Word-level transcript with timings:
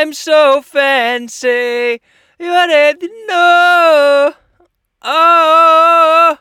I'm 0.00 0.12
so 0.12 0.62
fancy. 0.62 2.00
You 2.38 2.52
already 2.52 3.08
know. 3.26 4.32
Oh, 5.02 6.38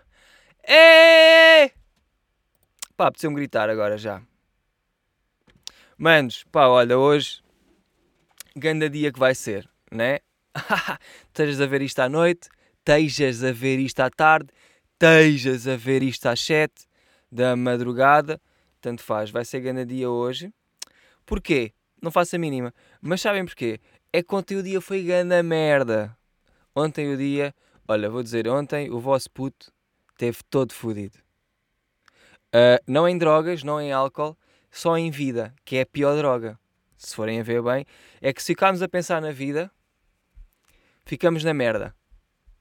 hey. 0.64 1.72
Pá, 2.96 3.08
apeteceu-me 3.08 3.36
gritar 3.36 3.68
agora 3.68 3.98
já. 3.98 4.22
Manos, 5.98 6.44
pá, 6.52 6.68
olha, 6.68 7.00
hoje, 7.00 7.42
grande 8.56 8.90
dia 8.90 9.12
que 9.12 9.20
vai 9.20 9.34
ser, 9.34 9.68
né? 9.92 10.20
Estejas 11.26 11.60
a 11.60 11.66
ver 11.66 11.82
isto 11.82 12.00
à 12.00 12.08
noite, 12.08 12.50
estejas 12.78 13.44
a 13.44 13.52
ver 13.52 13.80
isto 13.80 14.00
à 14.02 14.10
tarde, 14.12 14.50
estejas 14.94 15.68
a 15.68 15.76
ver 15.76 16.04
isto 16.04 16.28
às 16.28 16.40
7 16.42 16.86
da 17.32 17.56
madrugada, 17.56 18.40
tanto 18.80 19.02
faz, 19.02 19.32
vai 19.32 19.44
ser 19.44 19.62
grande 19.62 19.84
dia 19.86 20.12
hoje. 20.12 20.54
Porquê? 21.26 21.74
Não 22.02 22.12
faço 22.12 22.36
a 22.36 22.40
mínima. 22.40 22.74
Mas 23.02 23.22
sabem 23.22 23.46
porquê? 23.46 23.80
É 24.14 24.22
que 24.22 24.36
ontem 24.36 24.58
o 24.58 24.64
dia 24.64 24.80
foi 24.80 25.04
grande 25.04 25.42
merda. 25.44 26.16
Ontem 26.76 27.12
o 27.12 27.18
dia, 27.18 27.54
olha, 27.88 28.10
vou 28.10 28.22
dizer, 28.22 28.48
ontem 28.48 28.92
o 28.92 29.00
vosso 29.00 29.30
puto 29.32 29.72
teve 30.18 30.40
todo 30.50 30.74
fodido. 30.74 31.18
Uh, 32.48 32.82
não 32.88 33.08
em 33.08 33.18
drogas, 33.18 33.64
não 33.64 33.82
em 33.82 33.92
álcool, 33.92 34.38
só 34.72 34.98
em 34.98 35.12
vida, 35.12 35.54
que 35.66 35.78
é 35.78 35.82
a 35.82 35.86
pior 35.86 36.16
droga. 36.16 36.60
Se 36.98 37.16
forem 37.16 37.40
a 37.40 37.44
ver 37.44 37.62
bem, 37.62 37.86
é 38.22 38.34
que 38.34 38.42
se 38.42 38.48
ficarmos 38.48 38.82
a 38.82 38.88
pensar 38.88 39.22
na 39.22 39.32
vida, 39.32 39.72
ficamos 41.06 41.44
na 41.44 41.54
merda. 41.54 41.96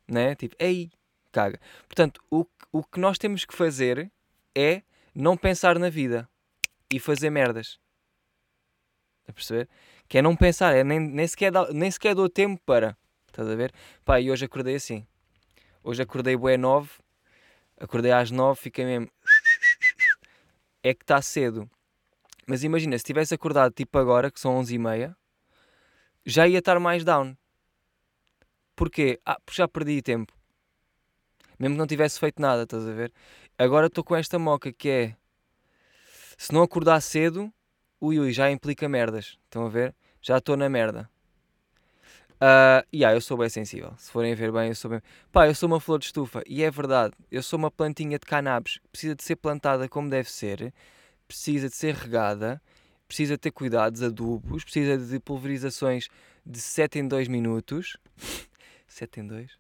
Né? 0.08 0.34
Tipo, 0.34 0.56
ei, 0.58 0.90
caga. 1.32 1.58
Portanto, 1.88 2.20
o, 2.30 2.44
o 2.72 2.82
que 2.82 3.00
nós 3.00 3.18
temos 3.18 3.44
que 3.44 3.54
fazer 3.54 4.10
é 4.54 4.82
não 5.14 5.36
pensar 5.36 5.78
na 5.78 5.88
vida 5.88 6.28
e 6.92 6.98
fazer 6.98 7.30
merdas. 7.30 7.78
A 9.28 9.32
perceber? 9.32 9.68
Que 10.08 10.18
é 10.18 10.22
não 10.22 10.36
pensar, 10.36 10.74
é 10.74 10.84
nem, 10.84 11.00
nem, 11.00 11.26
sequer, 11.26 11.50
dá, 11.50 11.72
nem 11.72 11.90
sequer 11.90 12.14
dou 12.14 12.28
tempo 12.28 12.60
para. 12.64 12.96
Estás 13.26 13.48
a 13.48 13.54
ver? 13.54 13.72
Pá, 14.04 14.20
e 14.20 14.30
hoje 14.30 14.44
acordei 14.44 14.76
assim. 14.76 15.06
Hoje 15.82 16.02
acordei 16.02 16.36
bué 16.36 16.56
9, 16.56 16.90
acordei 17.78 18.12
às 18.12 18.30
9, 18.30 18.60
fiquei 18.60 18.84
mesmo. 18.84 19.10
É 20.82 20.94
que 20.94 21.02
está 21.02 21.20
cedo. 21.20 21.68
Mas 22.46 22.62
imagina, 22.62 22.96
se 22.96 23.04
tivesse 23.04 23.34
acordado 23.34 23.72
tipo 23.72 23.98
agora, 23.98 24.30
que 24.30 24.40
são 24.40 24.56
11 24.56 24.74
e 24.74 24.78
meia, 24.78 25.16
já 26.24 26.46
ia 26.46 26.58
estar 26.58 26.78
mais 26.78 27.04
down. 27.04 27.36
Porquê? 28.74 29.20
Ah, 29.24 29.38
porque 29.44 29.56
já 29.56 29.66
perdi 29.66 30.00
tempo. 30.02 30.32
Mesmo 31.58 31.74
que 31.74 31.78
não 31.78 31.86
tivesse 31.86 32.20
feito 32.20 32.40
nada, 32.40 32.64
estás 32.64 32.86
a 32.86 32.92
ver? 32.92 33.12
Agora 33.58 33.86
estou 33.86 34.04
com 34.04 34.14
esta 34.14 34.38
moca 34.38 34.72
que 34.72 34.88
é. 34.88 35.16
Se 36.36 36.52
não 36.52 36.62
acordar 36.62 37.00
cedo, 37.00 37.52
ui 38.00 38.18
ui, 38.18 38.32
já 38.32 38.50
implica 38.50 38.88
merdas. 38.88 39.38
Estão 39.44 39.66
a 39.66 39.68
ver? 39.68 39.94
Já 40.20 40.38
estou 40.38 40.56
na 40.56 40.68
merda. 40.68 41.08
Uh, 42.36 42.84
e 42.92 42.98
yeah, 42.98 43.16
eu 43.16 43.20
sou 43.20 43.36
bem 43.36 43.48
sensível. 43.48 43.94
Se 43.96 44.10
forem 44.10 44.34
ver 44.34 44.52
bem, 44.52 44.68
eu 44.68 44.74
sou 44.74 44.90
bem. 44.90 45.00
Pá, 45.32 45.46
eu 45.46 45.54
sou 45.54 45.66
uma 45.66 45.80
flor 45.80 45.98
de 45.98 46.06
estufa. 46.06 46.42
E 46.46 46.62
é 46.62 46.70
verdade. 46.70 47.14
Eu 47.30 47.42
sou 47.42 47.58
uma 47.58 47.70
plantinha 47.70 48.18
de 48.18 48.26
cannabis. 48.26 48.78
Precisa 48.90 49.14
de 49.14 49.24
ser 49.24 49.36
plantada 49.36 49.88
como 49.88 50.10
deve 50.10 50.30
ser. 50.30 50.72
Precisa 51.26 51.68
de 51.68 51.74
ser 51.74 51.94
regada. 51.94 52.60
Precisa 53.08 53.38
ter 53.38 53.50
cuidados, 53.52 54.02
adubos. 54.02 54.64
Precisa 54.64 54.98
de 54.98 55.18
pulverizações 55.18 56.08
de 56.44 56.60
7 56.60 56.98
em 56.98 57.08
2 57.08 57.28
minutos. 57.28 57.96
7 58.86 59.20
em 59.20 59.26
2? 59.26 59.50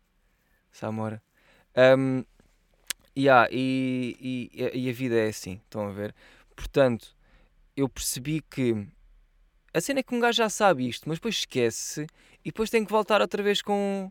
Samora. 0.70 1.22
Um, 1.98 2.24
yeah, 3.16 3.48
e, 3.50 4.50
e, 4.52 4.82
e 4.86 4.90
a 4.90 4.92
vida 4.92 5.14
é 5.14 5.28
assim. 5.28 5.60
Estão 5.64 5.88
a 5.88 5.92
ver? 5.92 6.14
Portanto, 6.54 7.16
eu 7.76 7.88
percebi 7.88 8.40
que 8.40 8.88
a 9.76 9.80
cena 9.80 10.00
é 10.00 10.02
que 10.02 10.14
um 10.14 10.20
gajo 10.20 10.38
já 10.38 10.48
sabe 10.48 10.88
isto, 10.88 11.06
mas 11.06 11.18
depois 11.18 11.34
esquece 11.34 12.06
e 12.42 12.48
depois 12.48 12.70
tem 12.70 12.82
que 12.82 12.90
voltar 12.90 13.20
outra 13.20 13.42
vez 13.42 13.60
com. 13.60 14.10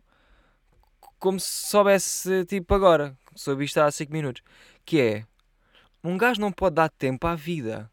como 1.18 1.40
se 1.40 1.66
soubesse 1.66 2.44
tipo 2.44 2.72
agora, 2.72 3.18
soube 3.34 3.64
isto 3.64 3.78
há 3.78 3.90
5 3.90 4.12
minutos. 4.12 4.42
Que 4.84 5.00
é. 5.00 5.26
Um 6.04 6.16
gajo 6.16 6.40
não 6.40 6.52
pode 6.52 6.76
dar 6.76 6.88
tempo 6.88 7.26
à 7.26 7.34
vida. 7.34 7.90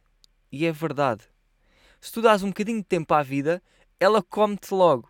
E 0.52 0.68
é 0.68 0.72
verdade. 0.72 1.24
Se 2.00 2.12
tu 2.12 2.22
dás 2.22 2.44
um 2.44 2.50
bocadinho 2.50 2.78
de 2.78 2.84
tempo 2.84 3.12
à 3.12 3.24
vida, 3.24 3.60
ela 4.00 4.22
come-te 4.22 4.72
logo. 4.72 5.10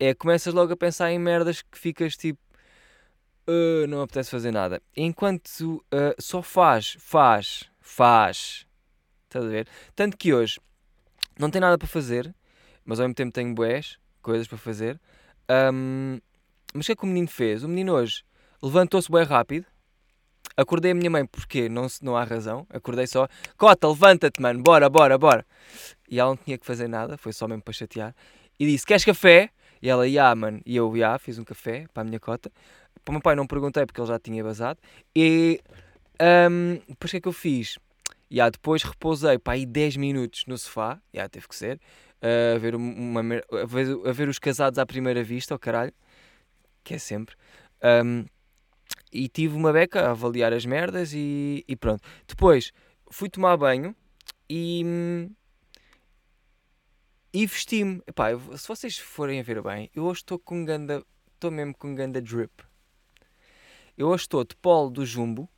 É, 0.00 0.14
começas 0.14 0.54
logo 0.54 0.72
a 0.72 0.76
pensar 0.76 1.12
em 1.12 1.18
merdas 1.18 1.60
que 1.60 1.78
ficas 1.78 2.16
tipo. 2.16 2.40
Uh, 3.46 3.86
não 3.88 4.00
apetece 4.00 4.30
fazer 4.30 4.52
nada. 4.52 4.80
Enquanto 4.96 5.84
uh, 5.92 6.14
só 6.18 6.40
faz, 6.40 6.96
faz, 6.98 7.70
faz, 7.78 8.66
Estás 9.34 9.46
a 9.46 9.48
ver? 9.48 9.66
Tanto 9.96 10.16
que 10.16 10.32
hoje 10.32 10.60
não 11.36 11.50
tenho 11.50 11.62
nada 11.62 11.76
para 11.76 11.88
fazer, 11.88 12.32
mas 12.84 13.00
ao 13.00 13.04
mesmo 13.04 13.16
tempo 13.16 13.32
tenho 13.32 13.52
boés, 13.52 13.98
coisas 14.22 14.46
para 14.46 14.56
fazer. 14.56 15.00
Um, 15.50 16.20
mas 16.72 16.84
o 16.84 16.86
que 16.86 16.92
é 16.92 16.94
que 16.94 17.02
o 17.02 17.06
menino 17.06 17.26
fez? 17.26 17.64
O 17.64 17.68
menino 17.68 17.94
hoje 17.94 18.22
levantou-se 18.62 19.10
bem 19.10 19.24
rápido. 19.24 19.66
Acordei 20.56 20.92
a 20.92 20.94
minha 20.94 21.10
mãe 21.10 21.26
porque 21.26 21.68
não, 21.68 21.88
não 22.00 22.16
há 22.16 22.22
razão. 22.22 22.64
Acordei 22.70 23.08
só, 23.08 23.26
Cota, 23.56 23.88
levanta-te, 23.88 24.40
mano, 24.40 24.62
bora, 24.62 24.88
bora, 24.88 25.18
bora. 25.18 25.44
E 26.08 26.20
ela 26.20 26.30
não 26.30 26.36
tinha 26.36 26.56
que 26.56 26.64
fazer 26.64 26.86
nada, 26.86 27.18
foi 27.18 27.32
só 27.32 27.48
mesmo 27.48 27.62
para 27.62 27.74
chatear. 27.74 28.14
E 28.56 28.64
disse: 28.66 28.86
Queres 28.86 29.04
café? 29.04 29.50
E 29.82 29.88
ela, 29.88 30.06
ia, 30.06 30.32
mano. 30.36 30.60
E 30.64 30.76
eu, 30.76 30.96
ia, 30.96 31.18
fiz 31.18 31.40
um 31.40 31.44
café 31.44 31.86
para 31.92 32.02
a 32.02 32.04
minha 32.04 32.20
cota. 32.20 32.52
Para 33.04 33.10
o 33.10 33.14
meu 33.14 33.20
pai 33.20 33.34
não 33.34 33.48
perguntei 33.48 33.84
porque 33.84 34.00
ele 34.00 34.06
já 34.06 34.18
tinha 34.20 34.44
vazado. 34.44 34.78
E 35.14 35.60
um, 36.20 36.78
depois 36.88 37.08
o 37.08 37.10
que 37.10 37.16
é 37.16 37.20
que 37.20 37.28
eu 37.28 37.32
fiz? 37.32 37.78
Yeah, 38.34 38.50
depois 38.50 38.82
repousei 38.82 39.38
para 39.38 39.52
aí 39.52 39.64
10 39.64 39.96
minutos 39.96 40.44
no 40.46 40.58
sofá, 40.58 41.00
yeah, 41.14 41.28
teve 41.28 41.46
que 41.46 41.54
ser, 41.54 41.80
a, 42.20 42.58
ver 42.58 42.74
uma, 42.74 43.20
a, 43.20 43.64
ver, 43.64 43.96
a 44.04 44.10
ver 44.10 44.28
os 44.28 44.40
casados 44.40 44.76
à 44.76 44.84
primeira 44.84 45.22
vista, 45.22 45.54
oh, 45.54 45.58
caralho, 45.58 45.92
que 46.82 46.94
é 46.94 46.98
sempre. 46.98 47.36
Um, 47.80 48.24
e 49.12 49.28
tive 49.28 49.54
uma 49.54 49.72
beca 49.72 50.00
a 50.00 50.10
avaliar 50.10 50.52
as 50.52 50.66
merdas 50.66 51.12
e, 51.14 51.64
e 51.68 51.76
pronto. 51.76 52.02
Depois 52.26 52.72
fui 53.08 53.30
tomar 53.30 53.56
banho 53.56 53.94
e. 54.50 55.30
E 57.32 57.46
vesti-me. 57.46 58.02
Se 58.56 58.66
vocês 58.66 58.98
forem 58.98 59.38
a 59.38 59.42
ver 59.44 59.62
bem, 59.62 59.88
eu 59.94 60.04
hoje 60.04 60.20
estou 60.20 60.40
com 60.40 60.64
ganda. 60.64 61.04
Estou 61.34 61.52
mesmo 61.52 61.74
com 61.76 61.94
ganda 61.94 62.20
drip. 62.20 62.50
Eu 63.96 64.08
hoje 64.08 64.22
estou 64.22 64.42
de 64.44 64.56
polo 64.56 64.90
do 64.90 65.06
Jumbo 65.06 65.48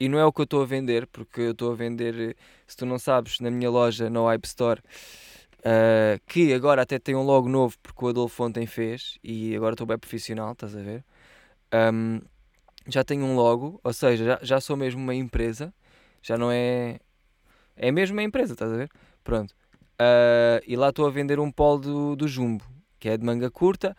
e 0.00 0.08
não 0.08 0.18
é 0.18 0.24
o 0.24 0.32
que 0.32 0.40
eu 0.40 0.44
estou 0.44 0.62
a 0.62 0.64
vender, 0.64 1.06
porque 1.08 1.42
eu 1.42 1.50
estou 1.50 1.70
a 1.72 1.74
vender, 1.74 2.34
se 2.66 2.74
tu 2.74 2.86
não 2.86 2.98
sabes, 2.98 3.38
na 3.38 3.50
minha 3.50 3.68
loja, 3.68 4.08
no 4.08 4.26
Hype 4.26 4.46
Store, 4.46 4.80
uh, 5.58 6.18
que 6.26 6.54
agora 6.54 6.80
até 6.80 6.98
tem 6.98 7.14
um 7.14 7.22
logo 7.22 7.50
novo, 7.50 7.76
porque 7.82 8.02
o 8.06 8.08
Adolfo 8.08 8.42
ontem 8.42 8.66
fez, 8.66 9.18
e 9.22 9.54
agora 9.54 9.74
estou 9.74 9.86
bem 9.86 9.98
profissional, 9.98 10.52
estás 10.52 10.74
a 10.74 10.80
ver? 10.80 11.04
Um, 11.92 12.22
já 12.88 13.04
tenho 13.04 13.26
um 13.26 13.36
logo, 13.36 13.78
ou 13.84 13.92
seja, 13.92 14.24
já, 14.24 14.38
já 14.42 14.60
sou 14.60 14.74
mesmo 14.74 15.02
uma 15.02 15.14
empresa, 15.14 15.72
já 16.22 16.38
não 16.38 16.50
é. 16.50 16.98
É 17.76 17.92
mesmo 17.92 18.16
uma 18.16 18.22
empresa, 18.22 18.54
estás 18.54 18.72
a 18.72 18.76
ver? 18.76 18.90
Pronto. 19.22 19.54
Uh, 20.00 20.64
e 20.66 20.76
lá 20.76 20.88
estou 20.88 21.06
a 21.06 21.10
vender 21.10 21.38
um 21.38 21.50
polo 21.50 21.78
do, 21.78 22.16
do 22.16 22.26
Jumbo, 22.26 22.64
que 22.98 23.08
é 23.08 23.16
de 23.18 23.24
manga 23.24 23.50
curta. 23.50 23.96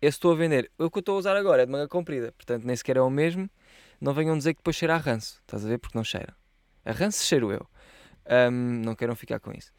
Esse 0.00 0.16
estou 0.16 0.32
a 0.32 0.34
vender. 0.36 0.70
O 0.78 0.90
que 0.90 0.98
eu 0.98 1.00
estou 1.00 1.16
a 1.16 1.18
usar 1.18 1.36
agora 1.36 1.62
é 1.62 1.66
de 1.66 1.72
manga 1.72 1.88
comprida, 1.88 2.32
portanto 2.32 2.64
nem 2.64 2.76
sequer 2.76 2.96
é 2.96 3.00
o 3.00 3.10
mesmo 3.10 3.50
não 4.02 4.12
venham 4.12 4.36
dizer 4.36 4.54
que 4.54 4.58
depois 4.58 4.74
cheira 4.74 4.96
a 4.96 4.98
ranço. 4.98 5.40
Estás 5.42 5.64
a 5.64 5.68
ver? 5.68 5.78
Porque 5.78 5.96
não 5.96 6.02
cheira. 6.02 6.34
A 6.84 6.90
ranço 6.90 7.24
cheiro 7.24 7.52
eu. 7.52 7.64
Um, 8.50 8.82
não 8.84 8.96
queiram 8.96 9.14
ficar 9.14 9.38
com 9.38 9.52
isso. 9.52 9.72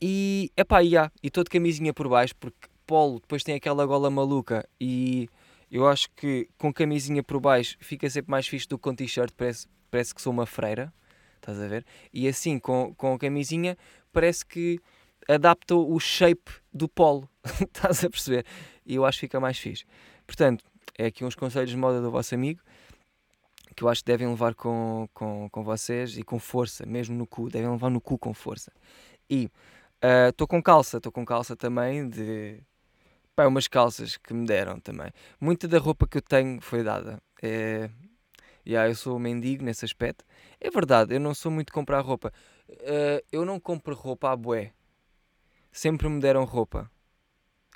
E, 0.00 0.52
epá, 0.54 0.82
e 0.82 0.94
há. 0.96 1.10
E 1.22 1.28
estou 1.28 1.42
de 1.42 1.48
camisinha 1.48 1.94
por 1.94 2.06
baixo, 2.06 2.36
porque 2.36 2.68
polo 2.86 3.18
depois 3.18 3.42
tem 3.42 3.54
aquela 3.54 3.86
gola 3.86 4.10
maluca 4.10 4.68
e 4.78 5.28
eu 5.70 5.86
acho 5.86 6.10
que 6.16 6.48
com 6.58 6.72
camisinha 6.72 7.22
por 7.22 7.40
baixo 7.40 7.76
fica 7.80 8.10
sempre 8.10 8.30
mais 8.30 8.46
fixe 8.46 8.68
do 8.68 8.76
que 8.76 8.82
com 8.82 8.94
t-shirt, 8.94 9.32
parece, 9.36 9.66
parece 9.90 10.14
que 10.14 10.20
sou 10.20 10.32
uma 10.32 10.44
freira, 10.44 10.92
estás 11.36 11.60
a 11.60 11.66
ver? 11.66 11.86
E 12.12 12.28
assim, 12.28 12.58
com, 12.58 12.92
com 12.94 13.14
a 13.14 13.18
camisinha, 13.18 13.78
parece 14.12 14.44
que 14.44 14.80
adapta 15.28 15.74
o 15.74 15.98
shape 15.98 16.50
do 16.72 16.88
polo, 16.88 17.28
estás 17.62 18.04
a 18.04 18.10
perceber? 18.10 18.44
E 18.84 18.96
eu 18.96 19.04
acho 19.04 19.18
que 19.18 19.26
fica 19.26 19.38
mais 19.38 19.58
fixe. 19.58 19.84
Portanto, 20.26 20.64
é 20.98 21.06
aqui 21.06 21.24
uns 21.24 21.34
conselhos 21.34 21.70
de 21.70 21.76
moda 21.76 22.02
do 22.02 22.10
vosso 22.10 22.34
amigo 22.34 22.60
que 23.80 23.84
eu 23.84 23.88
acho 23.88 24.02
que 24.02 24.10
devem 24.10 24.28
levar 24.28 24.54
com, 24.54 25.08
com, 25.14 25.48
com 25.48 25.64
vocês 25.64 26.18
e 26.18 26.22
com 26.22 26.38
força, 26.38 26.84
mesmo 26.84 27.16
no 27.16 27.26
cu, 27.26 27.48
devem 27.48 27.70
levar 27.70 27.88
no 27.88 27.98
cu 27.98 28.18
com 28.18 28.34
força. 28.34 28.70
E 29.28 29.50
estou 30.28 30.44
uh, 30.44 30.48
com 30.48 30.62
calça, 30.62 30.98
estou 30.98 31.10
com 31.10 31.24
calça 31.24 31.56
também 31.56 32.06
de. 32.06 32.62
Pá, 33.34 33.46
umas 33.46 33.66
calças 33.66 34.18
que 34.18 34.34
me 34.34 34.46
deram 34.46 34.78
também. 34.78 35.10
Muita 35.40 35.66
da 35.66 35.78
roupa 35.78 36.06
que 36.06 36.18
eu 36.18 36.22
tenho 36.22 36.60
foi 36.60 36.82
dada. 36.82 37.22
É, 37.42 37.88
yeah, 38.66 38.86
eu 38.86 38.94
sou 38.94 39.18
mendigo 39.18 39.64
nesse 39.64 39.86
aspecto. 39.86 40.26
É 40.60 40.70
verdade, 40.70 41.14
eu 41.14 41.20
não 41.20 41.32
sou 41.32 41.50
muito 41.50 41.72
comprar 41.72 42.00
roupa. 42.00 42.30
Uh, 42.68 43.24
eu 43.32 43.46
não 43.46 43.58
compro 43.58 43.94
roupa 43.94 44.30
à 44.30 44.36
bué. 44.36 44.74
Sempre 45.72 46.06
me 46.08 46.20
deram 46.20 46.44
roupa. 46.44 46.90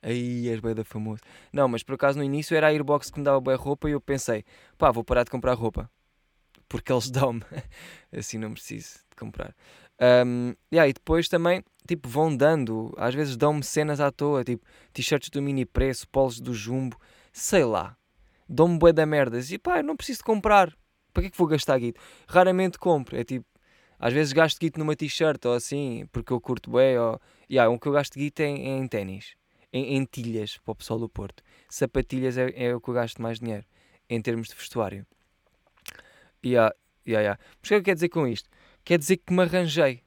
Aí 0.04 0.50
és 0.50 0.60
bué 0.60 0.74
da 0.74 0.84
famoso. 0.84 1.22
Não, 1.50 1.66
mas 1.66 1.82
por 1.82 1.94
acaso 1.94 2.18
no 2.18 2.24
início 2.24 2.54
era 2.54 2.66
a 2.66 2.70
Airbox 2.70 3.10
que 3.10 3.18
me 3.18 3.24
dava 3.24 3.40
bué 3.40 3.54
roupa 3.54 3.88
e 3.88 3.92
eu 3.92 4.00
pensei, 4.00 4.44
pá, 4.76 4.90
vou 4.90 5.02
parar 5.02 5.24
de 5.24 5.30
comprar 5.30 5.54
roupa. 5.54 5.90
Porque 6.68 6.92
eles 6.92 7.10
dão-me. 7.10 7.42
assim 8.14 8.36
não 8.36 8.52
preciso. 8.52 8.98
de 9.08 9.16
comprar. 9.16 9.56
Um, 10.26 10.54
yeah, 10.72 10.88
e 10.88 10.92
depois 10.92 11.26
também, 11.26 11.64
tipo, 11.88 12.06
vão 12.06 12.36
dando, 12.36 12.92
às 12.98 13.14
vezes 13.14 13.36
dão-me 13.36 13.62
cenas 13.62 13.98
à 13.98 14.10
toa, 14.10 14.44
tipo, 14.44 14.66
t-shirts 14.92 15.30
do 15.30 15.40
mini 15.40 15.64
preço, 15.64 16.06
polos 16.08 16.38
do 16.38 16.52
jumbo, 16.52 16.98
sei 17.32 17.64
lá. 17.64 17.96
Dão-me 18.46 18.78
bué 18.78 18.92
da 18.92 19.06
merdas. 19.06 19.50
E 19.50 19.58
pá, 19.58 19.78
eu 19.78 19.84
não 19.84 19.96
preciso 19.96 20.18
de 20.18 20.24
comprar. 20.24 20.76
Para 21.14 21.22
que 21.22 21.28
é 21.28 21.30
que 21.30 21.38
vou 21.38 21.46
gastar 21.46 21.78
guito? 21.78 21.98
Raramente 22.28 22.78
compro. 22.78 23.16
É 23.16 23.24
tipo, 23.24 23.46
às 23.98 24.12
vezes 24.12 24.34
gasto 24.34 24.58
guito 24.58 24.78
numa 24.78 24.94
t-shirt 24.94 25.42
ou 25.46 25.54
assim, 25.54 26.06
porque 26.12 26.30
eu 26.30 26.40
curto 26.40 26.70
bué. 26.70 27.00
Ou... 27.00 27.18
Yeah, 27.50 27.72
o 27.72 27.78
que 27.78 27.88
eu 27.88 27.92
gasto 27.92 28.18
guito 28.18 28.40
é 28.42 28.46
em, 28.46 28.80
em 28.80 28.86
ténis. 28.86 29.34
Em, 29.74 29.96
em, 29.96 30.04
tilhas, 30.04 30.56
para 30.58 30.70
o 30.70 30.74
pessoal 30.76 31.00
do 31.00 31.08
Porto. 31.08 31.42
Sapatilhas 31.68 32.38
é, 32.38 32.52
é 32.54 32.72
o 32.72 32.80
que 32.80 32.88
eu 32.90 32.94
gasto 32.94 33.20
mais 33.20 33.40
dinheiro, 33.40 33.64
em 34.08 34.22
termos 34.22 34.46
de 34.46 34.54
vestuário. 34.54 35.04
Yeah, 36.44 36.72
yeah, 37.04 37.22
yeah. 37.22 37.40
Mas 37.60 37.66
o 37.66 37.68
que 37.68 37.74
é 37.74 37.78
que 37.78 37.84
quer 37.86 37.94
dizer 37.94 38.08
com 38.08 38.24
isto? 38.28 38.48
Quer 38.84 38.98
dizer 38.98 39.16
que 39.16 39.32
me 39.32 39.42
arranjei. 39.42 40.04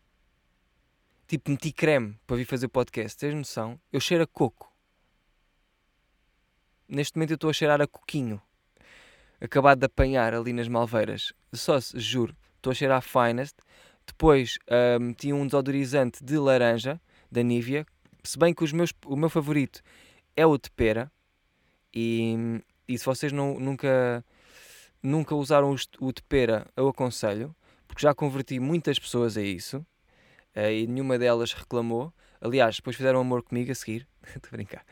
Tipo, 1.27 1.51
meti 1.51 1.73
creme 1.73 2.17
para 2.25 2.37
vir 2.37 2.45
fazer 2.45 2.67
o 2.67 2.69
podcast. 2.69 3.17
Tens 3.17 3.33
noção? 3.33 3.77
Eu 3.91 3.99
cheiro 3.99 4.23
a 4.23 4.27
coco. 4.27 4.71
Neste 6.87 7.17
momento 7.17 7.31
eu 7.31 7.35
estou 7.35 7.49
a 7.49 7.53
cheirar 7.53 7.81
a 7.81 7.87
coquinho. 7.87 8.41
Acabado 9.41 9.79
de 9.79 9.85
apanhar 9.85 10.33
ali 10.33 10.53
nas 10.53 10.69
malveiras. 10.69 11.33
Só 11.51 11.81
se, 11.81 11.99
juro. 11.99 12.33
Estou 12.55 12.71
a 12.71 12.73
cheirar 12.73 12.99
a 12.99 13.01
Finest. 13.01 13.57
Depois 14.05 14.57
uh, 14.69 14.99
meti 14.99 15.33
um 15.33 15.45
desodorizante 15.45 16.23
de 16.23 16.37
laranja, 16.37 17.01
da 17.29 17.43
Nivea. 17.43 17.85
Se 18.23 18.37
bem 18.37 18.53
que 18.53 18.63
os 18.63 18.71
meus, 18.71 18.93
o 19.05 19.15
meu 19.15 19.29
favorito 19.29 19.81
é 20.35 20.45
o 20.45 20.57
de 20.57 20.69
pera. 20.71 21.11
E, 21.93 22.61
e 22.87 22.97
se 22.97 23.05
vocês 23.05 23.31
não, 23.31 23.59
nunca, 23.59 24.23
nunca 25.01 25.35
usaram 25.35 25.75
o 25.99 26.11
de 26.11 26.21
pera, 26.23 26.67
eu 26.75 26.87
aconselho. 26.87 27.55
Porque 27.87 28.01
já 28.01 28.13
converti 28.13 28.59
muitas 28.59 28.99
pessoas 28.99 29.37
a 29.37 29.41
isso. 29.41 29.77
Uh, 30.55 30.71
e 30.71 30.87
nenhuma 30.87 31.17
delas 31.17 31.53
reclamou. 31.53 32.13
Aliás, 32.41 32.75
depois 32.75 32.95
fizeram 32.95 33.19
amor 33.19 33.43
comigo 33.43 33.71
a 33.71 33.75
seguir. 33.75 34.07
Estou 34.23 34.49
a 34.49 34.51
brincar. 34.51 34.85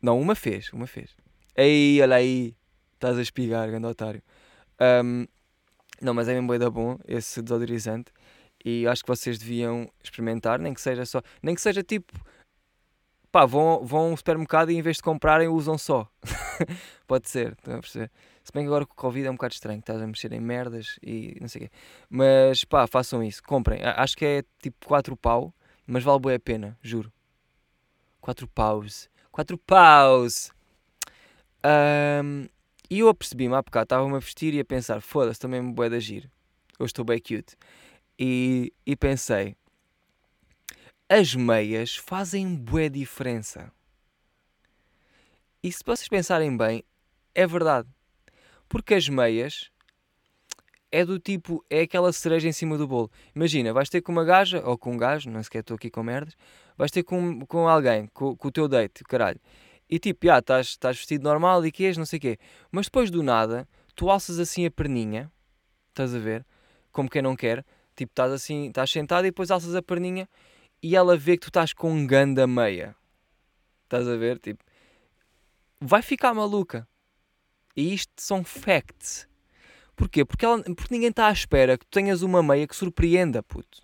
Não, 0.00 0.20
uma 0.20 0.34
fez, 0.34 0.72
uma 0.72 0.86
fez. 0.86 1.16
Ei, 1.56 2.00
olha 2.02 2.16
aí, 2.16 2.56
estás 2.94 3.16
a 3.18 3.22
espigar, 3.22 3.68
grande 3.68 3.86
otário. 3.86 4.22
Um, 5.04 5.26
não, 6.00 6.12
mas 6.12 6.28
é 6.28 6.34
mesmo 6.34 6.48
bem 6.48 6.58
da 6.58 6.68
bom 6.68 6.98
esse 7.06 7.40
desodorizante 7.40 8.12
e 8.64 8.86
acho 8.86 9.02
que 9.02 9.08
vocês 9.08 9.38
deviam 9.38 9.90
experimentar, 10.02 10.58
nem 10.58 10.74
que 10.74 10.80
seja 10.80 11.04
só, 11.04 11.22
nem 11.42 11.54
que 11.54 11.60
seja 11.60 11.82
tipo, 11.82 12.12
pá, 13.30 13.46
vão, 13.46 13.84
vão 13.84 14.10
ao 14.10 14.16
supermercado 14.16 14.70
e 14.70 14.76
em 14.76 14.82
vez 14.82 14.98
de 14.98 15.02
comprarem 15.02 15.48
usam 15.48 15.78
só. 15.78 16.08
Pode 17.06 17.28
ser, 17.28 17.52
estão 17.52 17.76
a 17.76 17.80
perceber? 17.80 18.10
Se 18.44 18.52
bem 18.52 18.64
que 18.64 18.66
agora 18.66 18.84
com 18.84 18.92
o 18.92 18.96
Covid 18.96 19.26
é 19.26 19.30
um 19.30 19.34
bocado 19.34 19.54
estranho, 19.54 19.80
estás 19.80 20.00
a 20.00 20.06
mexer 20.06 20.32
em 20.32 20.40
merdas 20.40 20.98
e 21.02 21.36
não 21.40 21.48
sei 21.48 21.62
o 21.62 21.64
quê. 21.64 21.70
Mas 22.10 22.64
pá, 22.64 22.86
façam 22.86 23.22
isso, 23.22 23.42
comprem. 23.42 23.80
Acho 23.82 24.16
que 24.16 24.24
é 24.24 24.44
tipo 24.60 24.86
4 24.86 25.16
pau, 25.16 25.54
mas 25.86 26.04
vale 26.04 26.20
bem 26.20 26.34
a 26.34 26.40
pena, 26.40 26.78
juro. 26.82 27.12
4 28.20 28.46
paus. 28.48 29.08
4 29.30 29.56
paus. 29.58 30.50
Um, 31.64 32.46
e 32.90 32.98
eu 32.98 33.08
apercebi-me 33.08 33.54
há 33.54 33.62
bocado, 33.62 33.84
estava-me 33.84 34.16
a 34.16 34.18
vestir 34.18 34.52
e 34.54 34.60
a 34.60 34.64
pensar, 34.64 35.00
foda-se, 35.00 35.40
também 35.40 35.62
me 35.62 35.72
bué 35.72 35.88
de 35.88 35.96
agir. 35.96 36.30
Hoje 36.78 36.90
estou 36.90 37.04
bem 37.04 37.18
cute. 37.18 37.56
E, 38.24 38.72
e 38.86 38.94
pensei, 38.94 39.56
as 41.08 41.34
meias 41.34 41.96
fazem 41.96 42.54
bué 42.54 42.88
diferença. 42.88 43.72
E 45.60 45.72
se 45.72 45.82
vocês 45.84 46.06
pensarem 46.06 46.56
bem, 46.56 46.84
é 47.34 47.44
verdade. 47.48 47.88
Porque 48.68 48.94
as 48.94 49.08
meias 49.08 49.72
é 50.92 51.04
do 51.04 51.18
tipo, 51.18 51.66
é 51.68 51.80
aquela 51.80 52.12
cereja 52.12 52.46
em 52.46 52.52
cima 52.52 52.78
do 52.78 52.86
bolo. 52.86 53.10
Imagina, 53.34 53.72
vais 53.72 53.88
ter 53.88 54.00
com 54.00 54.12
uma 54.12 54.24
gaja, 54.24 54.62
ou 54.64 54.78
com 54.78 54.92
um 54.92 54.96
gajo, 54.96 55.28
não 55.28 55.42
sequer 55.42 55.62
estou 55.62 55.74
aqui 55.74 55.90
com 55.90 56.04
merdas, 56.04 56.36
vais 56.78 56.92
ter 56.92 57.02
com, 57.02 57.44
com 57.44 57.66
alguém, 57.66 58.06
com, 58.14 58.36
com 58.36 58.46
o 58.46 58.52
teu 58.52 58.68
date, 58.68 59.02
caralho. 59.02 59.40
E 59.90 59.98
tipo, 59.98 60.24
já, 60.24 60.38
estás 60.38 60.96
vestido 60.96 61.24
normal 61.24 61.66
e 61.66 61.72
queres, 61.72 61.96
não 61.96 62.06
sei 62.06 62.18
o 62.18 62.22
quê. 62.22 62.38
Mas 62.70 62.86
depois 62.86 63.10
do 63.10 63.20
nada, 63.20 63.68
tu 63.96 64.08
alças 64.08 64.38
assim 64.38 64.64
a 64.64 64.70
perninha, 64.70 65.28
estás 65.88 66.14
a 66.14 66.20
ver? 66.20 66.46
Como 66.92 67.10
quem 67.10 67.20
não 67.20 67.34
quer. 67.34 67.64
Tipo, 68.02 68.12
estás 68.12 68.32
assim, 68.32 68.66
estás 68.66 68.90
sentado 68.90 69.24
e 69.24 69.30
depois 69.30 69.48
alças 69.48 69.76
a 69.76 69.82
perninha 69.82 70.28
e 70.82 70.96
ela 70.96 71.16
vê 71.16 71.36
que 71.36 71.42
tu 71.42 71.50
estás 71.50 71.72
com 71.72 71.92
um 71.92 72.04
ganda 72.04 72.48
meia. 72.48 72.96
Estás 73.84 74.08
a 74.08 74.16
ver? 74.16 74.40
Tipo, 74.40 74.64
vai 75.80 76.02
ficar 76.02 76.34
maluca. 76.34 76.86
E 77.76 77.94
isto 77.94 78.12
são 78.16 78.42
facts. 78.42 79.28
Porquê? 79.94 80.24
Porque, 80.24 80.44
ela, 80.44 80.60
porque 80.64 80.92
ninguém 80.92 81.10
está 81.10 81.28
à 81.28 81.32
espera 81.32 81.78
que 81.78 81.86
tu 81.86 81.90
tenhas 81.90 82.22
uma 82.22 82.42
meia 82.42 82.66
que 82.66 82.74
surpreenda, 82.74 83.40
puto. 83.40 83.82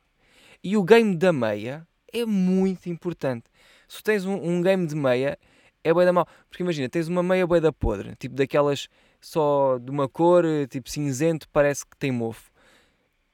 E 0.64 0.76
o 0.76 0.82
game 0.82 1.16
da 1.16 1.32
meia 1.32 1.86
é 2.12 2.26
muito 2.26 2.88
importante. 2.88 3.44
Se 3.86 3.98
tu 3.98 4.02
tens 4.04 4.24
um, 4.24 4.34
um 4.34 4.60
game 4.60 4.84
de 4.84 4.96
meia, 4.96 5.38
é 5.84 5.94
bem 5.94 6.04
da 6.04 6.12
mal. 6.12 6.26
Porque 6.48 6.64
imagina, 6.64 6.88
tens 6.88 7.06
uma 7.06 7.22
meia 7.22 7.46
bem 7.46 7.60
da 7.60 7.72
podre, 7.72 8.16
tipo 8.16 8.34
daquelas 8.34 8.88
só 9.20 9.78
de 9.78 9.92
uma 9.92 10.08
cor, 10.08 10.44
tipo 10.68 10.90
cinzento, 10.90 11.48
parece 11.50 11.86
que 11.86 11.96
tem 11.96 12.10
mofo. 12.10 12.50